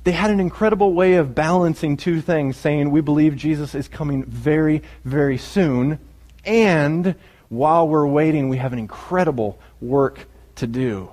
They 0.03 0.13
had 0.13 0.31
an 0.31 0.39
incredible 0.39 0.93
way 0.93 1.15
of 1.15 1.35
balancing 1.35 1.97
two 1.97 2.21
things, 2.21 2.57
saying, 2.57 2.89
We 2.89 3.01
believe 3.01 3.35
Jesus 3.35 3.75
is 3.75 3.87
coming 3.87 4.23
very, 4.23 4.81
very 5.03 5.37
soon, 5.37 5.99
and 6.45 7.15
while 7.49 7.87
we're 7.87 8.07
waiting, 8.07 8.49
we 8.49 8.57
have 8.57 8.73
an 8.73 8.79
incredible 8.79 9.59
work 9.81 10.25
to 10.55 10.67
do. 10.67 11.09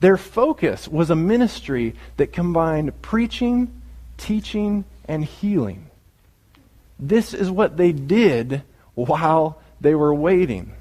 Their 0.00 0.16
focus 0.16 0.86
was 0.86 1.10
a 1.10 1.16
ministry 1.16 1.94
that 2.18 2.32
combined 2.32 3.00
preaching, 3.02 3.80
teaching, 4.16 4.84
and 5.08 5.24
healing. 5.24 5.90
This 6.98 7.34
is 7.34 7.50
what 7.50 7.76
they 7.76 7.92
did 7.92 8.62
while 8.94 9.60
they 9.80 9.94
were 9.94 10.14
waiting. 10.14 10.72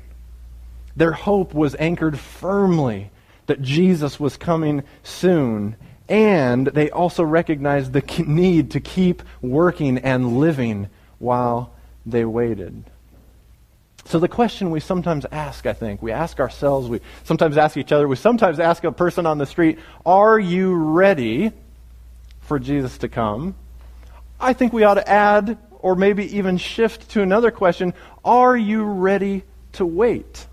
Their 0.96 1.12
hope 1.12 1.54
was 1.54 1.76
anchored 1.76 2.18
firmly 2.18 3.12
that 3.46 3.62
Jesus 3.62 4.20
was 4.20 4.36
coming 4.36 4.84
soon, 5.04 5.76
and 6.10 6.68
they 6.68 6.90
also 6.90 7.24
recognized 7.24 7.94
the 7.94 8.04
need 8.26 8.72
to 8.72 8.80
keep 8.80 9.22
working 9.42 10.00
and 10.00 10.40
living 10.40 10.90
while 11.20 11.74
they 12.06 12.26
waited. 12.26 12.84
So, 14.06 14.20
the 14.20 14.30
question 14.30 14.72
we 14.72 14.80
sometimes 14.80 15.26
ask, 15.32 15.66
I 15.66 15.74
think, 15.74 16.02
we 16.02 16.14
ask 16.14 16.40
ourselves, 16.40 16.88
we 16.88 17.02
sometimes 17.26 17.58
ask 17.58 17.76
each 17.76 17.92
other, 17.92 18.08
we 18.08 18.16
sometimes 18.16 18.58
ask 18.60 18.84
a 18.86 18.92
person 18.92 19.26
on 19.26 19.38
the 19.38 19.46
street, 19.46 19.80
Are 20.06 20.40
you 20.40 20.74
ready 20.74 21.52
for 22.40 22.58
Jesus 22.58 22.98
to 23.00 23.10
come? 23.10 23.56
I 24.40 24.54
think 24.54 24.74
we 24.74 24.84
ought 24.84 24.96
to 24.96 25.10
add, 25.10 25.58
or 25.80 25.96
maybe 25.96 26.38
even 26.38 26.58
shift 26.58 27.10
to 27.12 27.22
another 27.22 27.52
question 27.52 27.94
Are 28.24 28.56
you 28.56 28.84
ready 28.84 29.44
to 29.74 29.86
wait? 29.86 30.46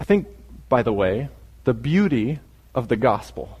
I 0.00 0.04
think, 0.04 0.26
by 0.68 0.82
the 0.82 0.92
way, 0.92 1.28
the 1.64 1.74
beauty 1.74 2.38
of 2.74 2.88
the 2.88 2.96
gospel, 2.96 3.58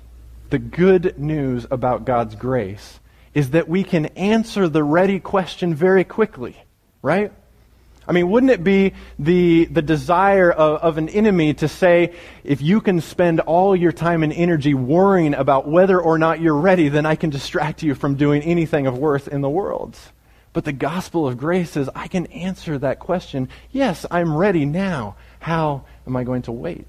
the 0.50 0.58
good 0.58 1.18
news 1.18 1.66
about 1.70 2.04
God's 2.04 2.34
grace, 2.34 3.00
is 3.34 3.50
that 3.50 3.68
we 3.68 3.84
can 3.84 4.06
answer 4.06 4.68
the 4.68 4.82
ready 4.82 5.20
question 5.20 5.74
very 5.74 6.04
quickly, 6.04 6.56
right? 7.02 7.32
I 8.08 8.12
mean, 8.12 8.30
wouldn't 8.30 8.50
it 8.50 8.64
be 8.64 8.94
the, 9.18 9.66
the 9.66 9.82
desire 9.82 10.50
of, 10.50 10.80
of, 10.80 10.98
an 10.98 11.10
enemy 11.10 11.52
to 11.54 11.68
say, 11.68 12.14
if 12.42 12.62
you 12.62 12.80
can 12.80 13.02
spend 13.02 13.40
all 13.40 13.76
your 13.76 13.92
time 13.92 14.22
and 14.22 14.32
energy 14.32 14.72
worrying 14.72 15.34
about 15.34 15.68
whether 15.68 16.00
or 16.00 16.16
not 16.16 16.40
you're 16.40 16.56
ready, 16.56 16.88
then 16.88 17.04
I 17.04 17.16
can 17.16 17.28
distract 17.28 17.82
you 17.82 17.94
from 17.94 18.14
doing 18.14 18.42
anything 18.42 18.86
of 18.86 18.96
worth 18.96 19.28
in 19.28 19.42
the 19.42 19.50
world? 19.50 19.98
But 20.54 20.64
the 20.64 20.72
gospel 20.72 21.28
of 21.28 21.36
grace 21.36 21.76
is, 21.76 21.90
I 21.94 22.08
can 22.08 22.26
answer 22.26 22.78
that 22.78 22.98
question. 22.98 23.50
Yes, 23.70 24.06
I'm 24.10 24.34
ready 24.34 24.64
now. 24.64 25.16
How 25.38 25.84
am 26.06 26.16
I 26.16 26.24
going 26.24 26.42
to 26.42 26.52
wait? 26.52 26.86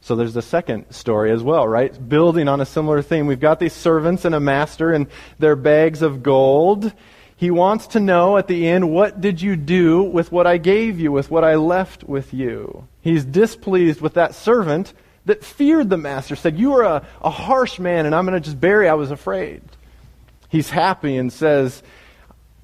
So 0.00 0.16
there's 0.16 0.34
the 0.34 0.42
second 0.42 0.86
story 0.90 1.30
as 1.30 1.44
well, 1.44 1.68
right? 1.68 2.08
Building 2.08 2.48
on 2.48 2.60
a 2.60 2.66
similar 2.66 3.02
theme. 3.02 3.26
We've 3.26 3.38
got 3.38 3.60
these 3.60 3.72
servants 3.72 4.24
and 4.24 4.34
a 4.34 4.40
master 4.40 4.92
and 4.92 5.06
their 5.38 5.54
bags 5.54 6.02
of 6.02 6.22
gold. 6.24 6.92
He 7.38 7.52
wants 7.52 7.86
to 7.88 8.00
know 8.00 8.36
at 8.36 8.48
the 8.48 8.66
end, 8.66 8.90
what 8.90 9.20
did 9.20 9.40
you 9.40 9.54
do 9.54 10.02
with 10.02 10.32
what 10.32 10.48
I 10.48 10.56
gave 10.56 10.98
you, 10.98 11.12
with 11.12 11.30
what 11.30 11.44
I 11.44 11.54
left 11.54 12.02
with 12.02 12.34
you? 12.34 12.88
He's 13.00 13.24
displeased 13.24 14.00
with 14.00 14.14
that 14.14 14.34
servant 14.34 14.92
that 15.24 15.44
feared 15.44 15.88
the 15.88 15.96
master, 15.96 16.34
said, 16.34 16.58
You 16.58 16.74
are 16.74 16.82
a, 16.82 17.06
a 17.22 17.30
harsh 17.30 17.78
man, 17.78 18.06
and 18.06 18.14
I'm 18.14 18.26
going 18.26 18.34
to 18.34 18.44
just 18.44 18.60
bury. 18.60 18.88
I 18.88 18.94
was 18.94 19.12
afraid. 19.12 19.62
He's 20.48 20.68
happy 20.68 21.16
and 21.16 21.32
says, 21.32 21.80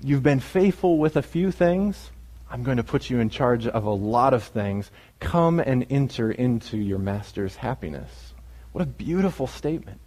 You've 0.02 0.24
been 0.24 0.40
faithful 0.40 0.98
with 0.98 1.16
a 1.16 1.22
few 1.22 1.52
things. 1.52 2.10
I'm 2.50 2.64
going 2.64 2.78
to 2.78 2.82
put 2.82 3.08
you 3.08 3.20
in 3.20 3.30
charge 3.30 3.68
of 3.68 3.84
a 3.84 3.90
lot 3.90 4.34
of 4.34 4.42
things. 4.42 4.90
Come 5.20 5.60
and 5.60 5.87
enter 5.88 6.32
into 6.32 6.76
your 6.78 6.98
master's 6.98 7.54
happiness. 7.54 8.34
What 8.72 8.82
a 8.82 8.87
beautiful 8.88 9.46
statement. 9.46 10.00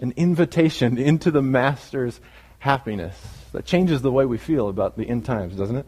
An 0.00 0.14
invitation 0.16 0.98
into 0.98 1.30
the 1.30 1.42
master's 1.42 2.20
happiness. 2.58 3.16
That 3.52 3.64
changes 3.64 4.02
the 4.02 4.12
way 4.12 4.26
we 4.26 4.38
feel 4.38 4.68
about 4.68 4.96
the 4.96 5.08
end 5.08 5.24
times, 5.24 5.56
doesn't 5.56 5.76
it? 5.76 5.86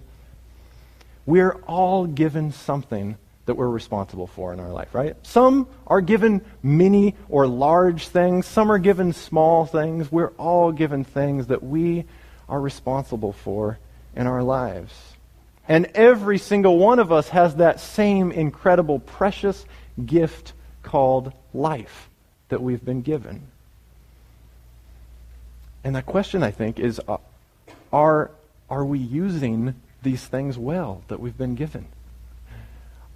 We're 1.26 1.56
all 1.66 2.06
given 2.06 2.52
something 2.52 3.16
that 3.46 3.54
we're 3.54 3.68
responsible 3.68 4.26
for 4.26 4.52
in 4.52 4.61
our 4.61 4.70
life, 4.70 4.94
right? 4.94 5.16
Some 5.22 5.66
are 5.87 6.00
given 6.00 6.40
many 6.62 7.16
or 7.28 7.46
large 7.46 8.09
things, 8.09 8.46
some 8.46 8.70
are 8.70 8.78
given 8.78 9.12
small 9.12 9.66
things. 9.66 10.11
We're 10.11 10.33
all 10.38 10.72
given 10.72 11.04
things 11.04 11.48
that 11.48 11.62
we 11.62 12.04
are 12.48 12.61
responsible 12.61 13.33
for 13.33 13.78
in 14.14 14.26
our 14.26 14.42
lives. 14.42 14.94
And 15.68 15.87
every 15.94 16.38
single 16.38 16.78
one 16.78 16.98
of 16.98 17.12
us 17.12 17.28
has 17.28 17.56
that 17.56 17.80
same 17.80 18.33
incredible, 18.33 18.98
precious 18.98 19.64
gift 20.04 20.52
called 20.83 21.33
life 21.54 22.09
that 22.48 22.62
we've 22.62 22.85
been 22.85 23.02
given. 23.02 23.46
And 25.83 25.97
the 25.97 26.03
question, 26.03 26.43
I 26.43 26.51
think, 26.51 26.79
is 26.79 27.01
uh, 27.09 27.19
are, 27.93 28.31
are 28.69 28.85
we 28.85 28.99
using 28.99 29.75
these 30.03 30.25
things 30.25 30.59
well 30.59 31.03
that 31.09 31.21
we've 31.21 31.37
been 31.37 31.55
given? 31.55 31.87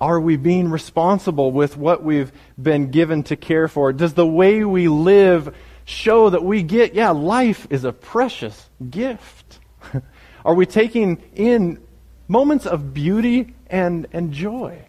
Are 0.01 0.21
we 0.21 0.37
being 0.37 0.71
responsible 0.71 1.53
with 1.53 1.77
what 1.77 2.03
we've 2.03 2.33
been 2.61 2.91
given 2.91 3.23
to 3.25 3.37
care 3.37 3.69
for? 3.69 3.93
Does 3.93 4.15
the 4.15 4.27
way 4.27 4.65
we 4.65 4.89
live 4.89 5.55
show 5.85 6.31
that 6.31 6.43
we 6.43 6.63
get, 6.63 6.95
yeah, 6.95 7.11
life 7.11 7.67
is 7.71 7.85
a 7.85 7.93
precious 7.93 8.69
gift? 8.91 9.59
Are 10.45 10.55
we 10.55 10.67
taking 10.67 11.23
in 11.35 11.81
moments 12.29 12.67
of 12.67 12.95
beauty 12.95 13.55
and, 13.69 14.07
and 14.13 14.33
joy. 14.33 14.83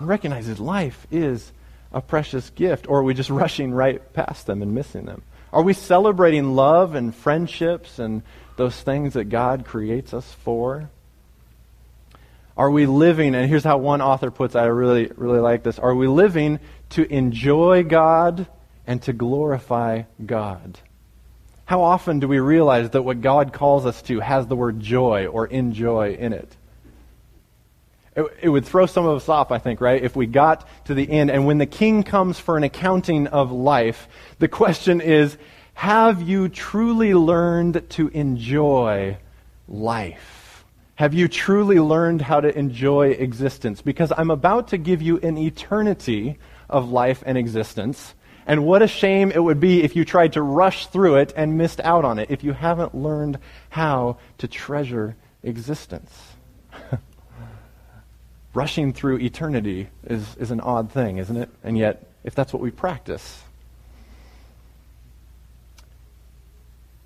We 0.00 0.06
recognize 0.06 0.48
that 0.48 0.58
life 0.58 1.06
is 1.10 1.52
a 1.92 2.00
precious 2.00 2.50
gift, 2.50 2.88
or 2.88 3.00
are 3.00 3.02
we 3.02 3.14
just 3.14 3.30
rushing 3.44 3.72
right 3.72 4.12
past 4.12 4.46
them 4.46 4.62
and 4.62 4.74
missing 4.74 5.04
them? 5.04 5.22
Are 5.52 5.62
we 5.62 5.72
celebrating 5.72 6.54
love 6.54 6.94
and 6.94 7.14
friendships 7.14 7.98
and 7.98 8.22
those 8.56 8.78
things 8.80 9.14
that 9.14 9.24
God 9.24 9.64
creates 9.64 10.12
us 10.12 10.30
for? 10.44 10.90
Are 12.56 12.70
we 12.70 12.86
living, 12.86 13.34
and 13.34 13.48
here's 13.48 13.62
how 13.62 13.78
one 13.78 14.02
author 14.02 14.30
puts 14.32 14.56
it, 14.56 14.58
I 14.58 14.64
really, 14.64 15.10
really 15.14 15.38
like 15.38 15.62
this. 15.62 15.78
Are 15.78 15.94
we 15.94 16.08
living 16.08 16.58
to 16.90 17.10
enjoy 17.12 17.84
God 17.84 18.48
and 18.86 19.00
to 19.02 19.12
glorify 19.12 20.02
God? 20.24 20.78
How 21.66 21.82
often 21.82 22.18
do 22.18 22.26
we 22.26 22.40
realize 22.40 22.90
that 22.90 23.02
what 23.02 23.20
God 23.20 23.52
calls 23.52 23.86
us 23.86 24.02
to 24.02 24.20
has 24.20 24.46
the 24.46 24.56
word 24.56 24.80
joy 24.80 25.26
or 25.26 25.46
enjoy 25.46 26.14
in 26.14 26.32
it? 26.32 26.56
It? 28.16 28.24
It 28.42 28.48
would 28.48 28.64
throw 28.64 28.86
some 28.86 29.06
of 29.06 29.16
us 29.16 29.28
off, 29.28 29.50
I 29.50 29.58
think, 29.58 29.80
right? 29.80 30.02
If 30.02 30.16
we 30.16 30.26
got 30.26 30.68
to 30.86 30.94
the 30.94 31.08
end 31.10 31.30
and 31.30 31.46
when 31.46 31.58
the 31.58 31.66
king 31.66 32.02
comes 32.02 32.38
for 32.38 32.56
an 32.56 32.64
accounting 32.64 33.26
of 33.28 33.52
life, 33.52 34.08
the 34.38 34.48
question 34.48 35.00
is, 35.00 35.36
have 35.74 36.22
you 36.22 36.48
truly 36.48 37.14
learned 37.14 37.88
to 37.90 38.08
enjoy 38.08 39.16
life? 39.68 40.64
Have 40.96 41.14
you 41.14 41.28
truly 41.28 41.78
learned 41.78 42.22
how 42.22 42.40
to 42.40 42.58
enjoy 42.58 43.10
existence? 43.10 43.80
Because 43.82 44.12
I'm 44.16 44.32
about 44.32 44.68
to 44.68 44.78
give 44.78 45.00
you 45.00 45.18
an 45.20 45.38
eternity 45.38 46.38
of 46.68 46.90
life 46.90 47.22
and 47.24 47.38
existence. 47.38 48.14
And 48.48 48.64
what 48.64 48.82
a 48.82 48.88
shame 48.88 49.30
it 49.30 49.38
would 49.38 49.60
be 49.60 49.84
if 49.84 49.94
you 49.94 50.04
tried 50.04 50.32
to 50.32 50.42
rush 50.42 50.88
through 50.88 51.18
it 51.18 51.32
and 51.36 51.56
missed 51.56 51.78
out 51.80 52.04
on 52.04 52.18
it, 52.18 52.30
if 52.30 52.42
you 52.42 52.52
haven't 52.52 52.94
learned 52.94 53.38
how 53.70 54.16
to 54.38 54.48
treasure 54.48 55.14
existence. 55.44 56.10
Rushing 58.58 58.92
through 58.92 59.18
eternity 59.20 59.88
is, 60.02 60.34
is 60.34 60.50
an 60.50 60.60
odd 60.60 60.90
thing, 60.90 61.18
isn't 61.18 61.36
it? 61.36 61.48
And 61.62 61.78
yet, 61.78 62.10
if 62.24 62.34
that's 62.34 62.52
what 62.52 62.60
we 62.60 62.72
practice, 62.72 63.40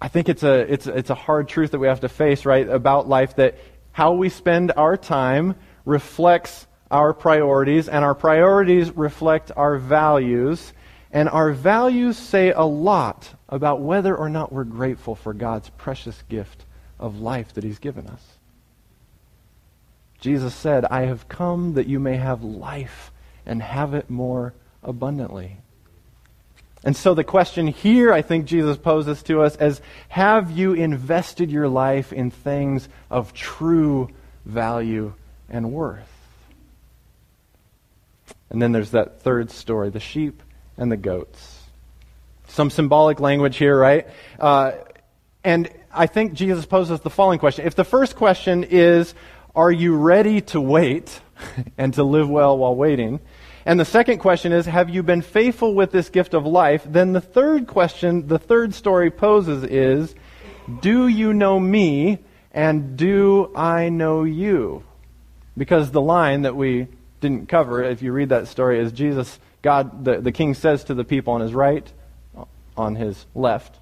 I 0.00 0.08
think 0.08 0.30
it's 0.30 0.42
a, 0.42 0.60
it's, 0.60 0.86
it's 0.86 1.10
a 1.10 1.14
hard 1.14 1.50
truth 1.50 1.72
that 1.72 1.78
we 1.78 1.88
have 1.88 2.00
to 2.00 2.08
face, 2.08 2.46
right, 2.46 2.66
about 2.66 3.06
life 3.06 3.36
that 3.36 3.58
how 3.90 4.14
we 4.14 4.30
spend 4.30 4.72
our 4.78 4.96
time 4.96 5.56
reflects 5.84 6.66
our 6.90 7.12
priorities, 7.12 7.86
and 7.86 8.02
our 8.02 8.14
priorities 8.14 8.90
reflect 8.96 9.52
our 9.54 9.76
values. 9.76 10.72
And 11.10 11.28
our 11.28 11.52
values 11.52 12.16
say 12.16 12.52
a 12.52 12.64
lot 12.64 13.28
about 13.50 13.82
whether 13.82 14.16
or 14.16 14.30
not 14.30 14.54
we're 14.54 14.64
grateful 14.64 15.14
for 15.14 15.34
God's 15.34 15.68
precious 15.68 16.22
gift 16.30 16.64
of 16.98 17.20
life 17.20 17.52
that 17.52 17.62
He's 17.62 17.78
given 17.78 18.06
us. 18.06 18.22
Jesus 20.22 20.54
said, 20.54 20.84
I 20.84 21.02
have 21.02 21.28
come 21.28 21.74
that 21.74 21.88
you 21.88 21.98
may 21.98 22.16
have 22.16 22.44
life 22.44 23.10
and 23.44 23.60
have 23.60 23.92
it 23.92 24.08
more 24.08 24.54
abundantly. 24.80 25.56
And 26.84 26.96
so 26.96 27.14
the 27.14 27.24
question 27.24 27.66
here, 27.66 28.12
I 28.12 28.22
think 28.22 28.46
Jesus 28.46 28.76
poses 28.76 29.24
to 29.24 29.42
us 29.42 29.56
is 29.56 29.80
have 30.08 30.52
you 30.52 30.74
invested 30.74 31.50
your 31.50 31.68
life 31.68 32.12
in 32.12 32.30
things 32.30 32.88
of 33.10 33.34
true 33.34 34.10
value 34.44 35.12
and 35.48 35.72
worth? 35.72 36.08
And 38.48 38.62
then 38.62 38.70
there's 38.70 38.92
that 38.92 39.22
third 39.22 39.50
story 39.50 39.90
the 39.90 39.98
sheep 39.98 40.40
and 40.76 40.90
the 40.90 40.96
goats. 40.96 41.64
Some 42.46 42.70
symbolic 42.70 43.18
language 43.18 43.56
here, 43.56 43.76
right? 43.76 44.06
Uh, 44.38 44.72
and 45.42 45.68
I 45.92 46.06
think 46.06 46.34
Jesus 46.34 46.64
poses 46.64 47.00
the 47.00 47.10
following 47.10 47.40
question. 47.40 47.66
If 47.66 47.74
the 47.74 47.82
first 47.82 48.14
question 48.14 48.62
is, 48.62 49.14
are 49.54 49.72
you 49.72 49.96
ready 49.96 50.40
to 50.40 50.60
wait 50.60 51.20
and 51.78 51.94
to 51.94 52.02
live 52.02 52.28
well 52.28 52.56
while 52.56 52.74
waiting? 52.74 53.20
And 53.64 53.78
the 53.78 53.84
second 53.84 54.18
question 54.18 54.52
is, 54.52 54.66
have 54.66 54.90
you 54.90 55.02
been 55.02 55.22
faithful 55.22 55.74
with 55.74 55.92
this 55.92 56.08
gift 56.08 56.34
of 56.34 56.44
life? 56.44 56.82
Then 56.84 57.12
the 57.12 57.20
third 57.20 57.66
question, 57.66 58.26
the 58.26 58.38
third 58.38 58.74
story 58.74 59.10
poses 59.10 59.62
is, 59.62 60.14
do 60.80 61.06
you 61.06 61.32
know 61.32 61.60
me 61.60 62.18
and 62.52 62.96
do 62.96 63.52
I 63.54 63.88
know 63.88 64.24
you? 64.24 64.84
Because 65.56 65.90
the 65.90 66.00
line 66.00 66.42
that 66.42 66.56
we 66.56 66.88
didn't 67.20 67.48
cover, 67.48 67.84
if 67.84 68.02
you 68.02 68.12
read 68.12 68.30
that 68.30 68.48
story, 68.48 68.80
is 68.80 68.90
Jesus 68.90 69.38
God, 69.62 70.04
the, 70.04 70.20
the 70.20 70.32
king 70.32 70.54
says 70.54 70.84
to 70.84 70.94
the 70.94 71.04
people 71.04 71.34
on 71.34 71.40
his 71.40 71.54
right, 71.54 71.90
on 72.76 72.96
his 72.96 73.24
left, 73.34 73.78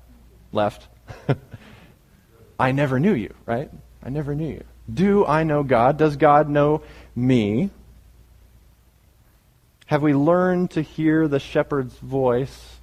left, 0.53 0.87
I 2.61 2.73
never 2.73 3.01
knew 3.01 3.15
you, 3.15 3.35
right? 3.47 3.71
I 4.03 4.11
never 4.11 4.35
knew 4.35 4.49
you. 4.49 4.65
Do 4.93 5.27
I 5.27 5.45
know 5.45 5.63
God? 5.63 5.97
Does 5.97 6.17
God 6.17 6.49
know 6.49 6.83
me? 7.15 7.71
Have 9.87 10.03
we 10.03 10.15
learned 10.15 10.73
to 10.73 10.83
hear 10.83 11.27
the 11.27 11.41
shepherd's 11.41 11.97
voice, 11.97 12.77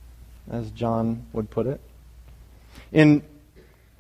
as 0.50 0.70
John 0.72 1.26
would 1.34 1.50
put 1.50 1.68
it? 1.68 1.80
In 2.92 3.24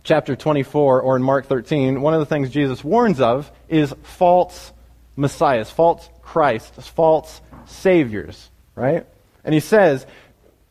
chapter 0.03 0.35
24 0.35 1.01
or 1.01 1.15
in 1.15 1.23
Mark 1.23 1.45
13, 1.47 2.01
one 2.01 2.13
of 2.13 2.19
the 2.19 2.25
things 2.25 2.49
Jesus 2.49 2.83
warns 2.83 3.19
of 3.19 3.51
is 3.67 3.93
false 4.03 4.71
messiahs, 5.15 5.69
false 5.69 6.09
Christs, 6.21 6.87
false 6.87 7.41
saviors, 7.65 8.49
right? 8.75 9.05
And 9.43 9.53
he 9.53 9.59
says, 9.59 10.05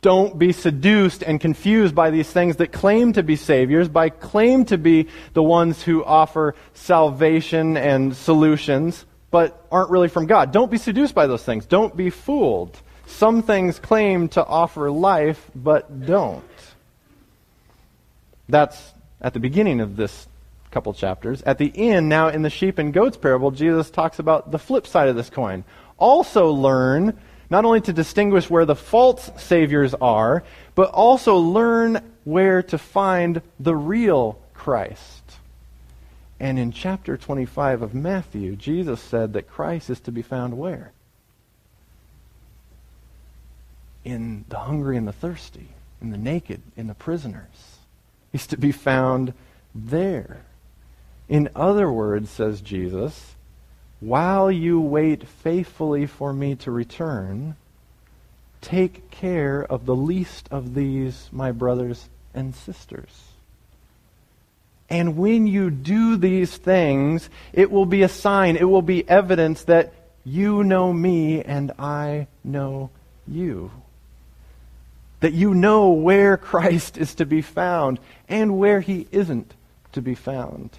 don't 0.07 0.39
be 0.39 0.53
seduced 0.53 1.25
and 1.25 1.41
confused 1.41 1.93
by 1.93 2.11
these 2.11 2.31
things 2.31 2.59
that 2.59 2.71
claim 2.71 3.13
to 3.13 3.25
be 3.25 3.35
saviors, 3.35 3.89
by 3.89 4.09
claim 4.09 4.65
to 4.65 4.79
be 4.79 5.09
the 5.33 5.43
ones 5.43 5.83
who 5.83 6.05
offer 6.05 6.55
salvation 6.75 7.77
and 7.77 8.15
solutions, 8.15 9.05
but 9.33 9.67
aren't 9.73 9.91
really 9.91 10.07
from 10.07 10.27
God. 10.27 10.53
Don't 10.53 10.71
be 10.71 10.79
seduced 10.79 11.13
by 11.13 11.27
those 11.27 11.43
things. 11.43 11.67
Don't 11.67 11.97
be 11.97 12.11
fooled. 12.11 12.81
Some 13.07 13.43
things 13.43 13.81
claim 13.81 14.29
to 14.29 14.47
offer 14.47 14.93
life, 14.93 15.51
but 15.57 16.07
don't. 16.07 16.45
That's 18.49 18.93
at 19.21 19.35
the 19.35 19.41
beginning 19.41 19.81
of 19.81 19.97
this 19.97 20.29
couple 20.71 20.95
chapters. 20.95 21.43
At 21.43 21.59
the 21.59 21.73
end, 21.75 22.09
now 22.09 22.29
in 22.29 22.43
the 22.43 22.51
sheep 22.51 22.79
and 22.79 22.95
goats 22.95 23.17
parable, 23.17 23.51
Jesus 23.51 23.91
talks 23.91 24.21
about 24.21 24.53
the 24.53 24.59
flip 24.61 24.87
side 24.87 25.09
of 25.09 25.17
this 25.17 25.31
coin. 25.31 25.65
Also 25.99 26.53
learn 26.53 27.19
not 27.49 27.65
only 27.65 27.81
to 27.83 27.93
distinguish 27.93 28.51
where 28.51 28.65
the 28.65 28.75
false 28.75 29.31
saviors 29.37 29.95
are, 29.95 30.43
but 30.75 30.91
also 30.91 31.37
learn 31.37 32.01
where 32.25 32.63
to 32.65 32.79
find 32.79 33.41
the 33.61 33.75
real 33.75 34.39
Christ. 34.55 35.23
And 36.41 36.59
in 36.59 36.73
chapter 36.73 37.17
25 37.17 37.83
of 37.83 37.95
Matthew, 37.95 38.57
Jesus 38.57 39.01
said 39.01 39.33
that 39.33 39.49
Christ 39.49 39.89
is 39.89 40.01
to 40.01 40.13
be 40.13 40.23
found 40.23 40.59
where? 40.59 40.93
In 44.05 44.45
the 44.49 44.59
hungry 44.59 44.97
and 44.97 45.07
the 45.07 45.13
thirsty, 45.13 45.69
in 46.03 46.11
the 46.11 46.19
naked, 46.19 46.61
in 46.77 46.89
the 46.89 46.95
prisoners. 46.95 47.79
He's 48.33 48.47
to 48.49 48.59
be 48.59 48.73
found 48.73 49.33
there. 49.75 50.43
In 51.29 51.49
other 51.55 51.91
words, 51.91 52.29
says 52.29 52.61
Jesus, 52.61 53.36
while 54.07 54.53
you 54.53 54.81
wait 54.81 55.27
faithfully 55.27 56.07
for 56.07 56.33
me 56.33 56.55
to 56.55 56.71
return, 56.71 57.57
take 58.61 59.11
care 59.11 59.65
of 59.65 59.85
the 59.85 59.97
least 59.97 60.47
of 60.53 60.75
these, 60.75 61.29
my 61.33 61.51
brothers 61.51 62.09
and 62.33 62.55
sisters. 62.55 63.33
And 64.89 65.17
when 65.17 65.49
you 65.49 65.71
do 65.71 66.17
these 66.17 66.57
things, 66.57 67.29
it 67.53 67.69
will 67.69 67.85
be 67.85 68.03
a 68.03 68.09
sign, 68.09 68.55
it 68.55 68.69
will 68.69 68.81
be 68.81 69.09
evidence 69.09 69.65
that 69.65 69.93
you 70.25 70.63
know 70.63 70.93
me 70.93 71.43
and 71.43 71.73
I 71.77 72.29
know 72.45 72.91
you. 73.27 73.73
That 75.19 75.33
you 75.33 75.53
know 75.53 75.91
where 75.91 76.37
Christ 76.37 76.97
is 76.97 77.17
to 77.17 77.27
be 77.27 77.43
found 77.43 77.99
and 78.29 78.57
where 78.57 78.81
he 78.81 79.09
isn't 79.11 79.53
to 79.95 80.01
be 80.01 80.15
found. 80.15 80.71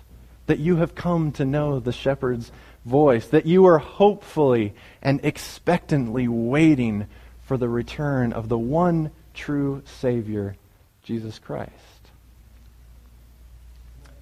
That 0.46 0.60
you 0.60 0.78
have 0.78 0.96
come 0.96 1.34
to 1.34 1.44
know 1.44 1.82
the 1.82 1.92
shepherd's 1.92 2.54
voice, 2.88 3.28
that 3.28 3.45
you 3.45 3.65
are 3.65 3.78
hopefully 3.78 4.73
and 5.02 5.19
expectantly 5.23 6.28
waiting 6.28 7.08
for 7.43 7.58
the 7.58 7.69
return 7.69 8.34
of 8.34 8.50
the 8.50 8.58
one 8.58 9.12
true 9.34 9.84
Savior, 9.86 10.56
Jesus 11.04 11.38
Christ. 11.38 11.71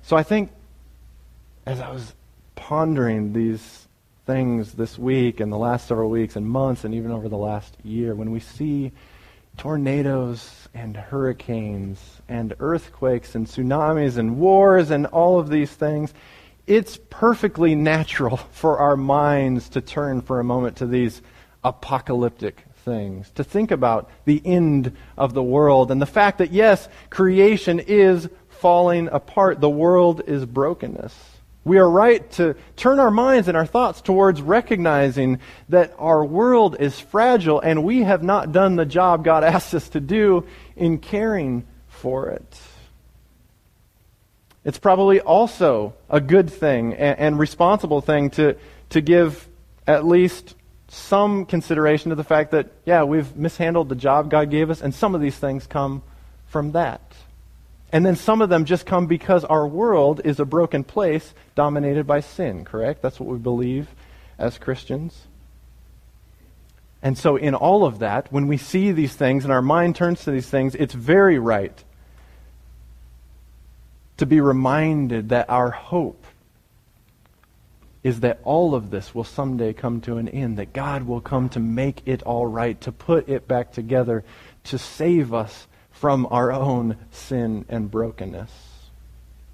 So 0.01 0.17
I 0.17 0.23
think 0.23 0.51
as 1.65 1.79
I 1.79 1.89
was 1.91 2.13
pondering 2.55 3.33
these 3.33 3.87
things 4.25 4.73
this 4.73 4.97
week 4.97 5.39
and 5.39 5.51
the 5.51 5.57
last 5.57 5.87
several 5.87 6.09
weeks 6.09 6.35
and 6.35 6.47
months 6.47 6.83
and 6.83 6.93
even 6.93 7.11
over 7.11 7.29
the 7.29 7.37
last 7.37 7.75
year, 7.83 8.13
when 8.15 8.31
we 8.31 8.39
see 8.39 8.91
tornadoes 9.57 10.67
and 10.73 10.97
hurricanes 10.97 12.21
and 12.27 12.53
earthquakes 12.59 13.35
and 13.35 13.47
tsunamis 13.47 14.17
and 14.17 14.37
wars 14.37 14.91
and 14.91 15.05
all 15.07 15.39
of 15.39 15.49
these 15.49 15.71
things, 15.71 16.13
it's 16.67 16.97
perfectly 17.09 17.75
natural 17.75 18.37
for 18.51 18.79
our 18.79 18.97
minds 18.97 19.69
to 19.69 19.81
turn 19.81 20.21
for 20.21 20.39
a 20.39 20.43
moment 20.43 20.77
to 20.77 20.85
these 20.85 21.21
apocalyptic 21.63 22.63
things, 22.83 23.31
to 23.31 23.43
think 23.43 23.71
about 23.71 24.09
the 24.25 24.41
end 24.45 24.95
of 25.17 25.33
the 25.33 25.43
world 25.43 25.91
and 25.91 26.01
the 26.01 26.05
fact 26.05 26.37
that, 26.37 26.51
yes, 26.51 26.87
creation 27.09 27.79
is 27.79 28.29
falling 28.49 29.07
apart, 29.09 29.59
the 29.59 29.69
world 29.69 30.21
is 30.27 30.45
brokenness. 30.45 31.13
We 31.63 31.79
are 31.79 31.89
right 31.89 32.29
to 32.33 32.55
turn 32.75 32.99
our 32.99 33.09
minds 33.09 33.47
and 33.47 33.57
our 33.57 33.65
thoughts 33.65 33.99
towards 33.99 34.39
recognizing 34.39 35.39
that 35.69 35.95
our 35.97 36.23
world 36.23 36.75
is 36.79 36.99
fragile 36.99 37.59
and 37.59 37.83
we 37.83 38.03
have 38.03 38.21
not 38.21 38.51
done 38.51 38.75
the 38.75 38.85
job 38.85 39.25
God 39.25 39.43
asked 39.43 39.73
us 39.73 39.89
to 39.89 39.99
do 39.99 40.45
in 40.75 40.99
caring 40.99 41.65
for 41.87 42.29
it. 42.29 42.59
It's 44.65 44.79
probably 44.79 45.21
also 45.21 45.93
a 46.09 46.19
good 46.19 46.49
thing 46.49 46.95
and, 46.95 47.19
and 47.19 47.39
responsible 47.39 48.01
thing 48.01 48.31
to, 48.31 48.57
to 48.89 48.99
give 48.99 49.47
at 49.85 50.05
least 50.05 50.55
some 50.87 51.45
consideration 51.45 52.09
to 52.09 52.15
the 52.15 52.23
fact 52.23 52.51
that, 52.51 52.71
yeah, 52.83 53.03
we've 53.03 53.35
mishandled 53.35 53.89
the 53.89 53.95
job 53.95 54.29
God 54.29 54.49
gave 54.49 54.69
us, 54.71 54.81
and 54.81 54.93
some 54.93 55.13
of 55.13 55.21
these 55.21 55.37
things 55.37 55.67
come 55.67 56.01
from 56.47 56.71
that. 56.71 57.01
And 57.91 58.05
then 58.05 58.15
some 58.15 58.41
of 58.41 58.49
them 58.49 58.65
just 58.65 58.85
come 58.85 59.05
because 59.05 59.45
our 59.45 59.67
world 59.67 60.19
is 60.25 60.39
a 60.39 60.45
broken 60.45 60.83
place 60.83 61.33
dominated 61.53 62.07
by 62.07 62.19
sin, 62.19 62.65
correct? 62.65 63.01
That's 63.01 63.19
what 63.19 63.29
we 63.29 63.37
believe 63.37 63.87
as 64.37 64.57
Christians. 64.57 65.27
And 67.03 67.17
so, 67.17 67.35
in 67.35 67.53
all 67.53 67.85
of 67.85 67.99
that, 67.99 68.31
when 68.33 68.47
we 68.47 68.57
see 68.57 68.91
these 68.91 69.13
things 69.13 69.43
and 69.43 69.53
our 69.53 69.61
mind 69.61 69.95
turns 69.95 70.23
to 70.23 70.31
these 70.31 70.49
things, 70.49 70.73
it's 70.73 70.95
very 70.95 71.37
right 71.37 71.83
to 74.17 74.25
be 74.25 74.39
reminded 74.41 75.29
that 75.29 75.49
our 75.49 75.71
hope 75.71 76.25
is 78.03 78.19
that 78.19 78.39
all 78.43 78.75
of 78.75 78.91
this 78.91 79.15
will 79.15 79.23
someday 79.23 79.73
come 79.73 79.99
to 79.99 80.17
an 80.17 80.29
end, 80.29 80.57
that 80.59 80.73
God 80.73 81.03
will 81.03 81.21
come 81.21 81.49
to 81.49 81.59
make 81.59 82.03
it 82.05 82.21
all 82.21 82.45
right, 82.45 82.79
to 82.81 82.91
put 82.91 83.27
it 83.27 83.47
back 83.47 83.71
together, 83.71 84.23
to 84.65 84.77
save 84.77 85.33
us 85.33 85.67
from 85.89 86.27
our 86.29 86.51
own 86.51 86.97
sin 87.09 87.65
and 87.67 87.89
brokenness, 87.89 88.51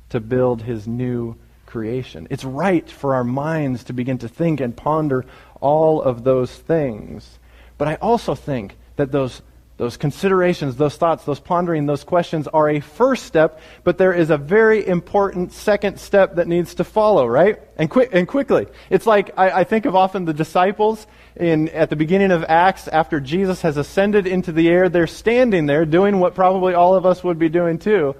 to 0.09 0.19
build 0.19 0.63
his 0.63 0.85
new 0.85 1.35
creation. 1.65 2.27
It's 2.29 2.43
right 2.43 2.89
for 2.89 3.15
our 3.15 3.23
minds 3.23 3.85
to 3.85 3.93
begin 3.93 4.17
to 4.17 4.27
think 4.27 4.59
and 4.59 4.75
ponder 4.75 5.25
all 5.61 6.01
of 6.01 6.25
those 6.25 6.53
things. 6.53 7.39
But 7.77 7.87
I 7.87 7.95
also 7.95 8.35
think 8.35 8.75
that 8.97 9.13
those 9.13 9.41
those 9.81 9.97
considerations, 9.97 10.75
those 10.75 10.95
thoughts, 10.95 11.23
those 11.23 11.39
pondering, 11.39 11.87
those 11.87 12.03
questions 12.03 12.47
are 12.47 12.69
a 12.69 12.79
first 12.79 13.25
step, 13.25 13.59
but 13.83 13.97
there 13.97 14.13
is 14.13 14.29
a 14.29 14.37
very 14.37 14.85
important 14.85 15.51
second 15.51 15.99
step 15.99 16.35
that 16.35 16.47
needs 16.47 16.75
to 16.75 16.83
follow, 16.83 17.25
right? 17.25 17.59
And, 17.77 17.89
quick, 17.89 18.11
and 18.13 18.27
quickly. 18.27 18.67
It's 18.91 19.07
like 19.07 19.31
I, 19.39 19.61
I 19.61 19.63
think 19.63 19.87
of 19.87 19.95
often 19.95 20.25
the 20.25 20.35
disciples 20.35 21.07
in, 21.35 21.67
at 21.69 21.89
the 21.89 21.95
beginning 21.95 22.29
of 22.29 22.45
Acts 22.47 22.87
after 22.87 23.19
Jesus 23.19 23.63
has 23.63 23.75
ascended 23.75 24.27
into 24.27 24.51
the 24.51 24.69
air. 24.69 24.87
They're 24.87 25.07
standing 25.07 25.65
there 25.65 25.83
doing 25.85 26.19
what 26.19 26.35
probably 26.35 26.75
all 26.75 26.93
of 26.93 27.07
us 27.07 27.23
would 27.23 27.39
be 27.39 27.49
doing 27.49 27.79
too. 27.79 28.15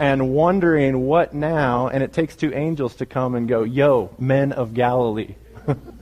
And 0.00 0.30
wondering 0.30 1.06
what 1.06 1.34
now, 1.34 1.86
and 1.86 2.02
it 2.02 2.12
takes 2.12 2.34
two 2.34 2.52
angels 2.52 2.96
to 2.96 3.06
come 3.06 3.36
and 3.36 3.46
go, 3.46 3.62
Yo, 3.62 4.10
men 4.18 4.50
of 4.50 4.74
Galilee. 4.74 5.36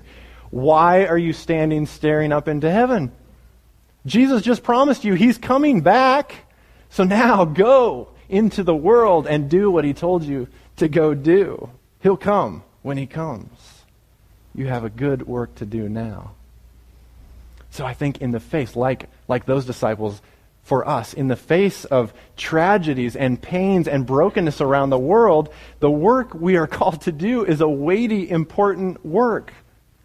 Why 0.51 1.07
are 1.07 1.19
you 1.19 1.33
standing 1.33 1.87
staring 1.87 2.33
up 2.33 2.49
into 2.49 2.71
heaven? 2.71 3.13
Jesus 4.07 4.43
just 4.43 4.63
promised 4.63 5.05
you 5.05 5.15
he's 5.15 5.39
coming 5.39 5.81
back. 5.81 6.35
So 6.91 7.05
now 7.05 7.45
go 7.45 8.09
into 8.29 8.63
the 8.63 8.75
world 8.75 9.27
and 9.27 9.49
do 9.49 9.71
what 9.71 9.85
he 9.85 9.93
told 9.93 10.25
you 10.25 10.49
to 10.77 10.89
go 10.89 11.15
do. 11.15 11.71
He'll 12.01 12.17
come 12.17 12.63
when 12.83 12.97
he 12.97 13.07
comes. 13.07 13.51
You 14.55 14.67
have 14.67 14.85
a 14.85 14.91
good 14.91 15.27
work 15.27 15.55
to 15.57 15.67
do 15.67 15.89
now. 15.89 16.33
So 17.71 17.87
I 17.87 17.95
think 17.95 18.21
in 18.21 18.33
the 18.33 18.41
face, 18.41 18.75
like, 18.75 19.09
like 19.29 19.47
those 19.47 19.65
disciples, 19.65 20.21
for 20.63 20.87
us, 20.87 21.15
in 21.15 21.29
the 21.29 21.37
face 21.37 21.85
of 21.85 22.13
tragedies 22.37 23.17
and 23.17 23.41
pains 23.41 23.89
and 23.89 24.07
brokenness 24.07 24.61
around 24.61 24.91
the 24.91 24.99
world, 24.99 25.53
the 25.81 25.91
work 25.91 26.35
we 26.35 26.57
are 26.57 26.67
called 26.79 27.03
to 27.03 27.13
do 27.13 27.45
is 27.45 27.61
a 27.61 27.69
weighty, 27.69 28.29
important 28.29 29.05
work. 29.05 29.53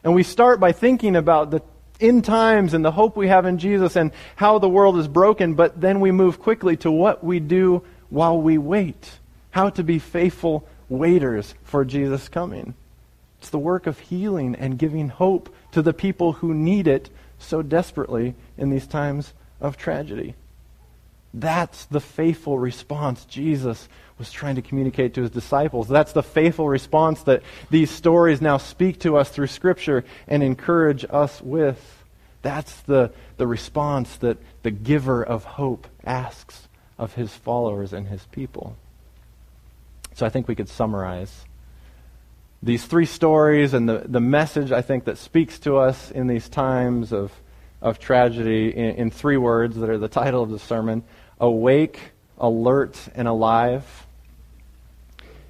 And 0.05 0.13
we 0.13 0.21
start 0.21 0.59
by 0.59 0.71
thinking 0.71 1.15
about 1.15 1.49
the 1.49 1.63
end 1.99 2.25
times 2.25 2.75
and 2.75 2.85
the 2.85 2.91
hope 2.91 3.17
we 3.17 3.27
have 3.27 3.47
in 3.47 3.57
Jesus 3.57 3.95
and 3.95 4.11
how 4.35 4.59
the 4.59 4.69
world 4.69 4.99
is 4.99 5.07
broken, 5.07 5.55
but 5.55 5.81
then 5.81 5.99
we 5.99 6.11
move 6.11 6.39
quickly 6.39 6.77
to 6.77 6.91
what 6.91 7.23
we 7.23 7.39
do 7.39 7.83
while 8.09 8.39
we 8.39 8.59
wait. 8.59 9.19
How 9.49 9.71
to 9.71 9.83
be 9.83 9.97
faithful 9.97 10.67
waiters 10.89 11.55
for 11.63 11.83
Jesus' 11.83 12.29
coming. 12.29 12.75
It's 13.39 13.49
the 13.49 13.57
work 13.57 13.87
of 13.87 13.99
healing 13.99 14.55
and 14.55 14.77
giving 14.77 15.09
hope 15.09 15.53
to 15.71 15.81
the 15.81 15.93
people 15.93 16.33
who 16.33 16.53
need 16.53 16.87
it 16.87 17.09
so 17.39 17.63
desperately 17.63 18.35
in 18.59 18.69
these 18.69 18.85
times 18.85 19.33
of 19.59 19.75
tragedy. 19.75 20.35
That's 21.33 21.85
the 21.85 21.99
faithful 21.99 22.59
response 22.59 23.25
Jesus 23.25 23.89
was 24.17 24.31
trying 24.31 24.55
to 24.55 24.61
communicate 24.61 25.13
to 25.15 25.21
his 25.21 25.31
disciples. 25.31 25.87
That's 25.87 26.13
the 26.13 26.23
faithful 26.23 26.69
response 26.69 27.23
that 27.23 27.43
these 27.69 27.91
stories 27.91 28.41
now 28.41 28.57
speak 28.57 28.99
to 29.01 29.17
us 29.17 29.29
through 29.29 29.47
Scripture 29.47 30.05
and 30.27 30.41
encourage 30.41 31.05
us 31.09 31.41
with. 31.41 32.03
That's 32.41 32.81
the, 32.81 33.11
the 33.37 33.47
response 33.47 34.17
that 34.17 34.37
the 34.63 34.71
giver 34.71 35.23
of 35.23 35.43
hope 35.43 35.87
asks 36.05 36.67
of 36.97 37.15
his 37.15 37.33
followers 37.33 37.91
and 37.91 38.07
his 38.07 38.23
people. 38.27 38.77
So 40.13 40.25
I 40.25 40.29
think 40.29 40.47
we 40.47 40.55
could 40.55 40.69
summarize 40.69 41.45
these 42.65 42.83
three 42.83 43.05
stories 43.05 43.73
and 43.73 43.87
the, 43.87 44.03
the 44.05 44.19
message 44.19 44.71
I 44.71 44.81
think 44.81 45.05
that 45.05 45.19
speaks 45.19 45.59
to 45.59 45.77
us 45.77 46.09
in 46.09 46.25
these 46.25 46.49
times 46.49 47.13
of, 47.13 47.31
of 47.79 47.99
tragedy 47.99 48.75
in, 48.75 48.95
in 48.95 49.11
three 49.11 49.37
words 49.37 49.77
that 49.77 49.89
are 49.89 49.99
the 49.99 50.07
title 50.07 50.41
of 50.41 50.49
the 50.49 50.59
sermon 50.59 51.03
awake, 51.39 51.99
alert, 52.39 52.97
and 53.13 53.27
alive. 53.27 54.04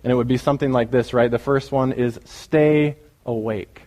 And 0.05 0.11
it 0.11 0.15
would 0.15 0.27
be 0.27 0.37
something 0.37 0.71
like 0.71 0.91
this, 0.91 1.15
right? 1.15 1.31
The 1.31 1.39
first 1.39 1.71
one 1.71 1.91
is 1.91 2.19
stay 2.25 2.97
awake. 3.25 3.81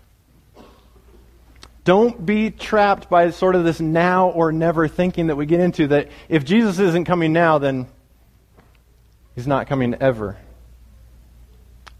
Don't 1.85 2.27
be 2.27 2.51
trapped 2.51 3.09
by 3.09 3.31
sort 3.31 3.55
of 3.55 3.63
this 3.63 3.79
now 3.79 4.31
or 4.31 4.51
never 4.51 4.89
thinking 4.89 5.29
that 5.29 5.37
we 5.37 5.47
get 5.47 5.61
into 5.61 5.87
that 5.87 6.09
if 6.29 6.45
Jesus 6.45 6.81
isn't 6.81 7.05
coming 7.05 7.33
now, 7.33 7.59
then 7.59 7.87
he's 9.37 9.47
not 9.47 9.69
coming 9.69 9.95
ever. 10.01 10.37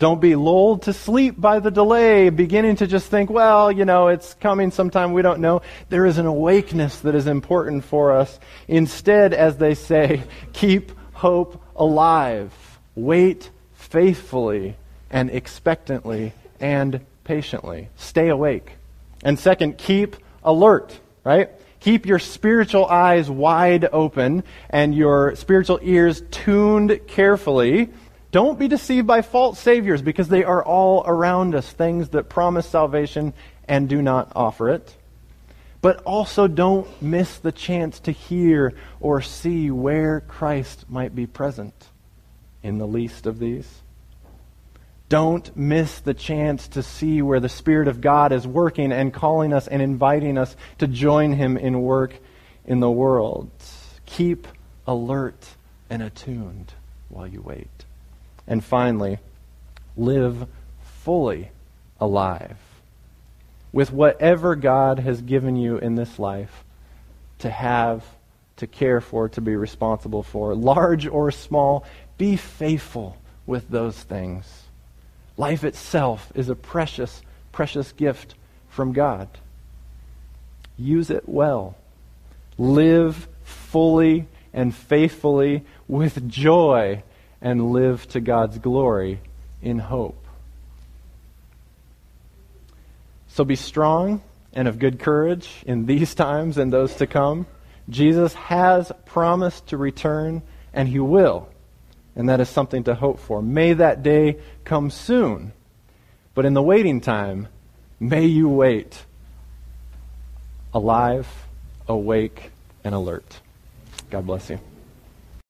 Don't 0.01 0.21
be 0.21 0.35
lulled 0.35 0.83
to 0.83 0.93
sleep 0.93 1.41
by 1.41 1.61
the 1.61 1.71
delay, 1.71 2.29
beginning 2.31 2.75
to 2.77 2.89
just 2.89 3.07
think, 3.07 3.31
well, 3.31 3.71
you 3.71 3.85
know, 3.85 4.09
it's 4.09 4.35
coming 4.35 4.73
sometime, 4.73 5.13
we 5.13 5.23
don't 5.23 5.39
know. 5.39 5.63
There 5.91 6.07
is 6.07 6.19
an 6.19 6.27
awakeness 6.27 6.99
that 7.03 7.15
is 7.15 7.29
important 7.29 7.85
for 7.85 8.11
us. 8.11 8.41
Instead, 8.67 9.33
as 9.33 9.59
they 9.59 9.77
say, 9.77 10.25
keep 10.53 10.91
hope 11.13 11.63
alive. 11.77 12.53
Wait 12.97 13.51
faithfully 13.91 14.77
and 15.11 15.31
expectantly 15.31 16.33
and 16.61 17.01
patiently. 17.25 17.89
Stay 17.97 18.29
awake. 18.29 18.73
And 19.23 19.39
second, 19.39 19.79
keep 19.79 20.17
alert, 20.45 20.99
right? 21.25 21.51
Keep 21.81 22.07
your 22.07 22.19
spiritual 22.19 22.87
eyes 22.87 23.31
wide 23.31 23.89
open 23.93 24.45
and 24.71 24.95
your 24.95 25.37
spiritual 25.37 25.79
ears 25.83 26.23
tuned 26.31 27.01
carefully. 27.07 27.91
Don't 28.31 28.59
be 28.59 28.69
deceived 28.69 29.07
by 29.07 29.23
false 29.23 29.59
saviors 29.59 30.03
because 30.03 30.29
they 30.29 30.45
are 30.45 30.65
all 30.65 31.03
around 31.07 31.55
us, 31.55 31.71
things 31.71 32.11
that 32.11 32.29
promise 32.29 32.69
salvation 32.69 33.33
and 33.67 33.89
do 33.89 34.03
not 34.03 34.33
offer 34.35 34.71
it. 34.71 34.95
But 35.81 36.03
also 36.03 36.49
don't 36.49 36.89
miss 37.01 37.39
the 37.39 37.53
chance 37.53 38.01
to 38.01 38.11
hear 38.11 38.75
or 39.01 39.23
see 39.23 39.71
where 39.71 40.21
Christ 40.21 40.87
might 40.89 41.15
be 41.15 41.27
present 41.27 41.75
in 42.63 42.79
the 42.79 42.87
least 42.87 43.27
of 43.27 43.39
these. 43.39 43.69
Don't 45.09 45.57
miss 45.57 46.01
the 46.01 46.13
chance 46.13 46.69
to 46.69 46.83
see 46.83 47.23
where 47.23 47.41
the 47.41 47.49
Spirit 47.49 47.89
of 47.89 48.01
God 48.01 48.31
is 48.33 48.47
working 48.47 48.93
and 48.93 49.13
calling 49.13 49.55
us 49.55 49.67
and 49.67 49.81
inviting 49.81 50.37
us 50.37 50.55
to 50.79 50.87
join 50.87 51.33
Him 51.33 51.57
in 51.57 51.81
work 51.81 52.15
in 52.67 52.81
the 52.81 52.91
world. 52.91 53.51
Keep 54.05 54.47
alert 54.87 55.47
and 55.89 56.03
attuned 56.03 56.75
while 57.09 57.27
you 57.27 57.41
wait. 57.41 57.71
And 58.47 58.63
finally, 58.63 59.19
live 59.97 60.47
fully 61.03 61.51
alive 62.01 62.59
with 63.73 63.93
whatever 63.93 64.57
God 64.57 64.99
has 64.99 65.21
given 65.23 65.57
you 65.57 65.79
in 65.79 65.95
this 65.95 66.19
life 66.19 66.65
to 67.39 67.51
have, 67.51 68.05
to 68.57 68.67
care 68.67 69.01
for, 69.01 69.29
to 69.31 69.41
be 69.41 69.57
responsible 69.57 70.23
for, 70.23 70.55
large 70.55 71.07
or 71.07 71.31
small. 71.31 71.85
Be 72.19 72.37
faithful 72.37 73.17
with 73.47 73.71
those 73.71 74.03
things 74.03 74.69
Life 75.39 75.63
itself 75.63 76.33
is 76.35 76.49
a 76.49 76.57
precious, 76.57 77.23
precious 77.53 77.93
gift 77.93 78.35
from 78.69 78.93
God. 78.93 79.29
Use 80.77 81.11
it 81.11 81.29
well. 81.29 81.77
Live 82.59 83.29
fully 83.45 84.27
and 84.53 84.75
faithfully 84.75 85.65
with 85.87 86.29
joy 86.29 87.05
and 87.41 87.71
live 87.71 88.07
to 88.09 88.21
God's 88.21 88.59
glory 88.59 89.21
in 89.63 89.79
hope. 89.79 90.25
So 93.29 93.45
be 93.45 93.55
strong 93.55 94.21
and 94.53 94.67
of 94.67 94.81
good 94.81 94.99
courage 94.99 95.63
in 95.65 95.87
these 95.87 96.17
times 96.17 96.59
and 96.59 96.73
those 96.73 96.97
to 96.97 97.07
come. 97.07 97.47
Jesus 97.89 98.35
has 98.35 98.91
promised 99.07 99.69
to 99.69 99.77
return, 99.77 100.43
and 100.73 100.89
he 100.89 100.99
will 100.99 101.49
and 102.19 102.29
that 102.29 102.41
is 102.41 102.49
something 102.49 102.83
to 102.85 102.97
hope 102.97 103.21
for. 103.21 103.41
May 103.41 103.73
that 103.75 104.03
day 104.03 104.39
come 104.65 104.91
soon. 104.91 105.53
But 106.35 106.45
in 106.45 106.53
the 106.53 106.63
waiting 106.63 107.01
time, 107.01 107.47
may 108.01 108.27
you 108.27 108.49
wait 108.49 109.05
alive, 110.75 111.29
awake, 111.87 112.51
and 112.85 112.95
alert. 112.95 113.41
God 114.11 114.27
bless 114.27 114.51
you. 114.51 114.59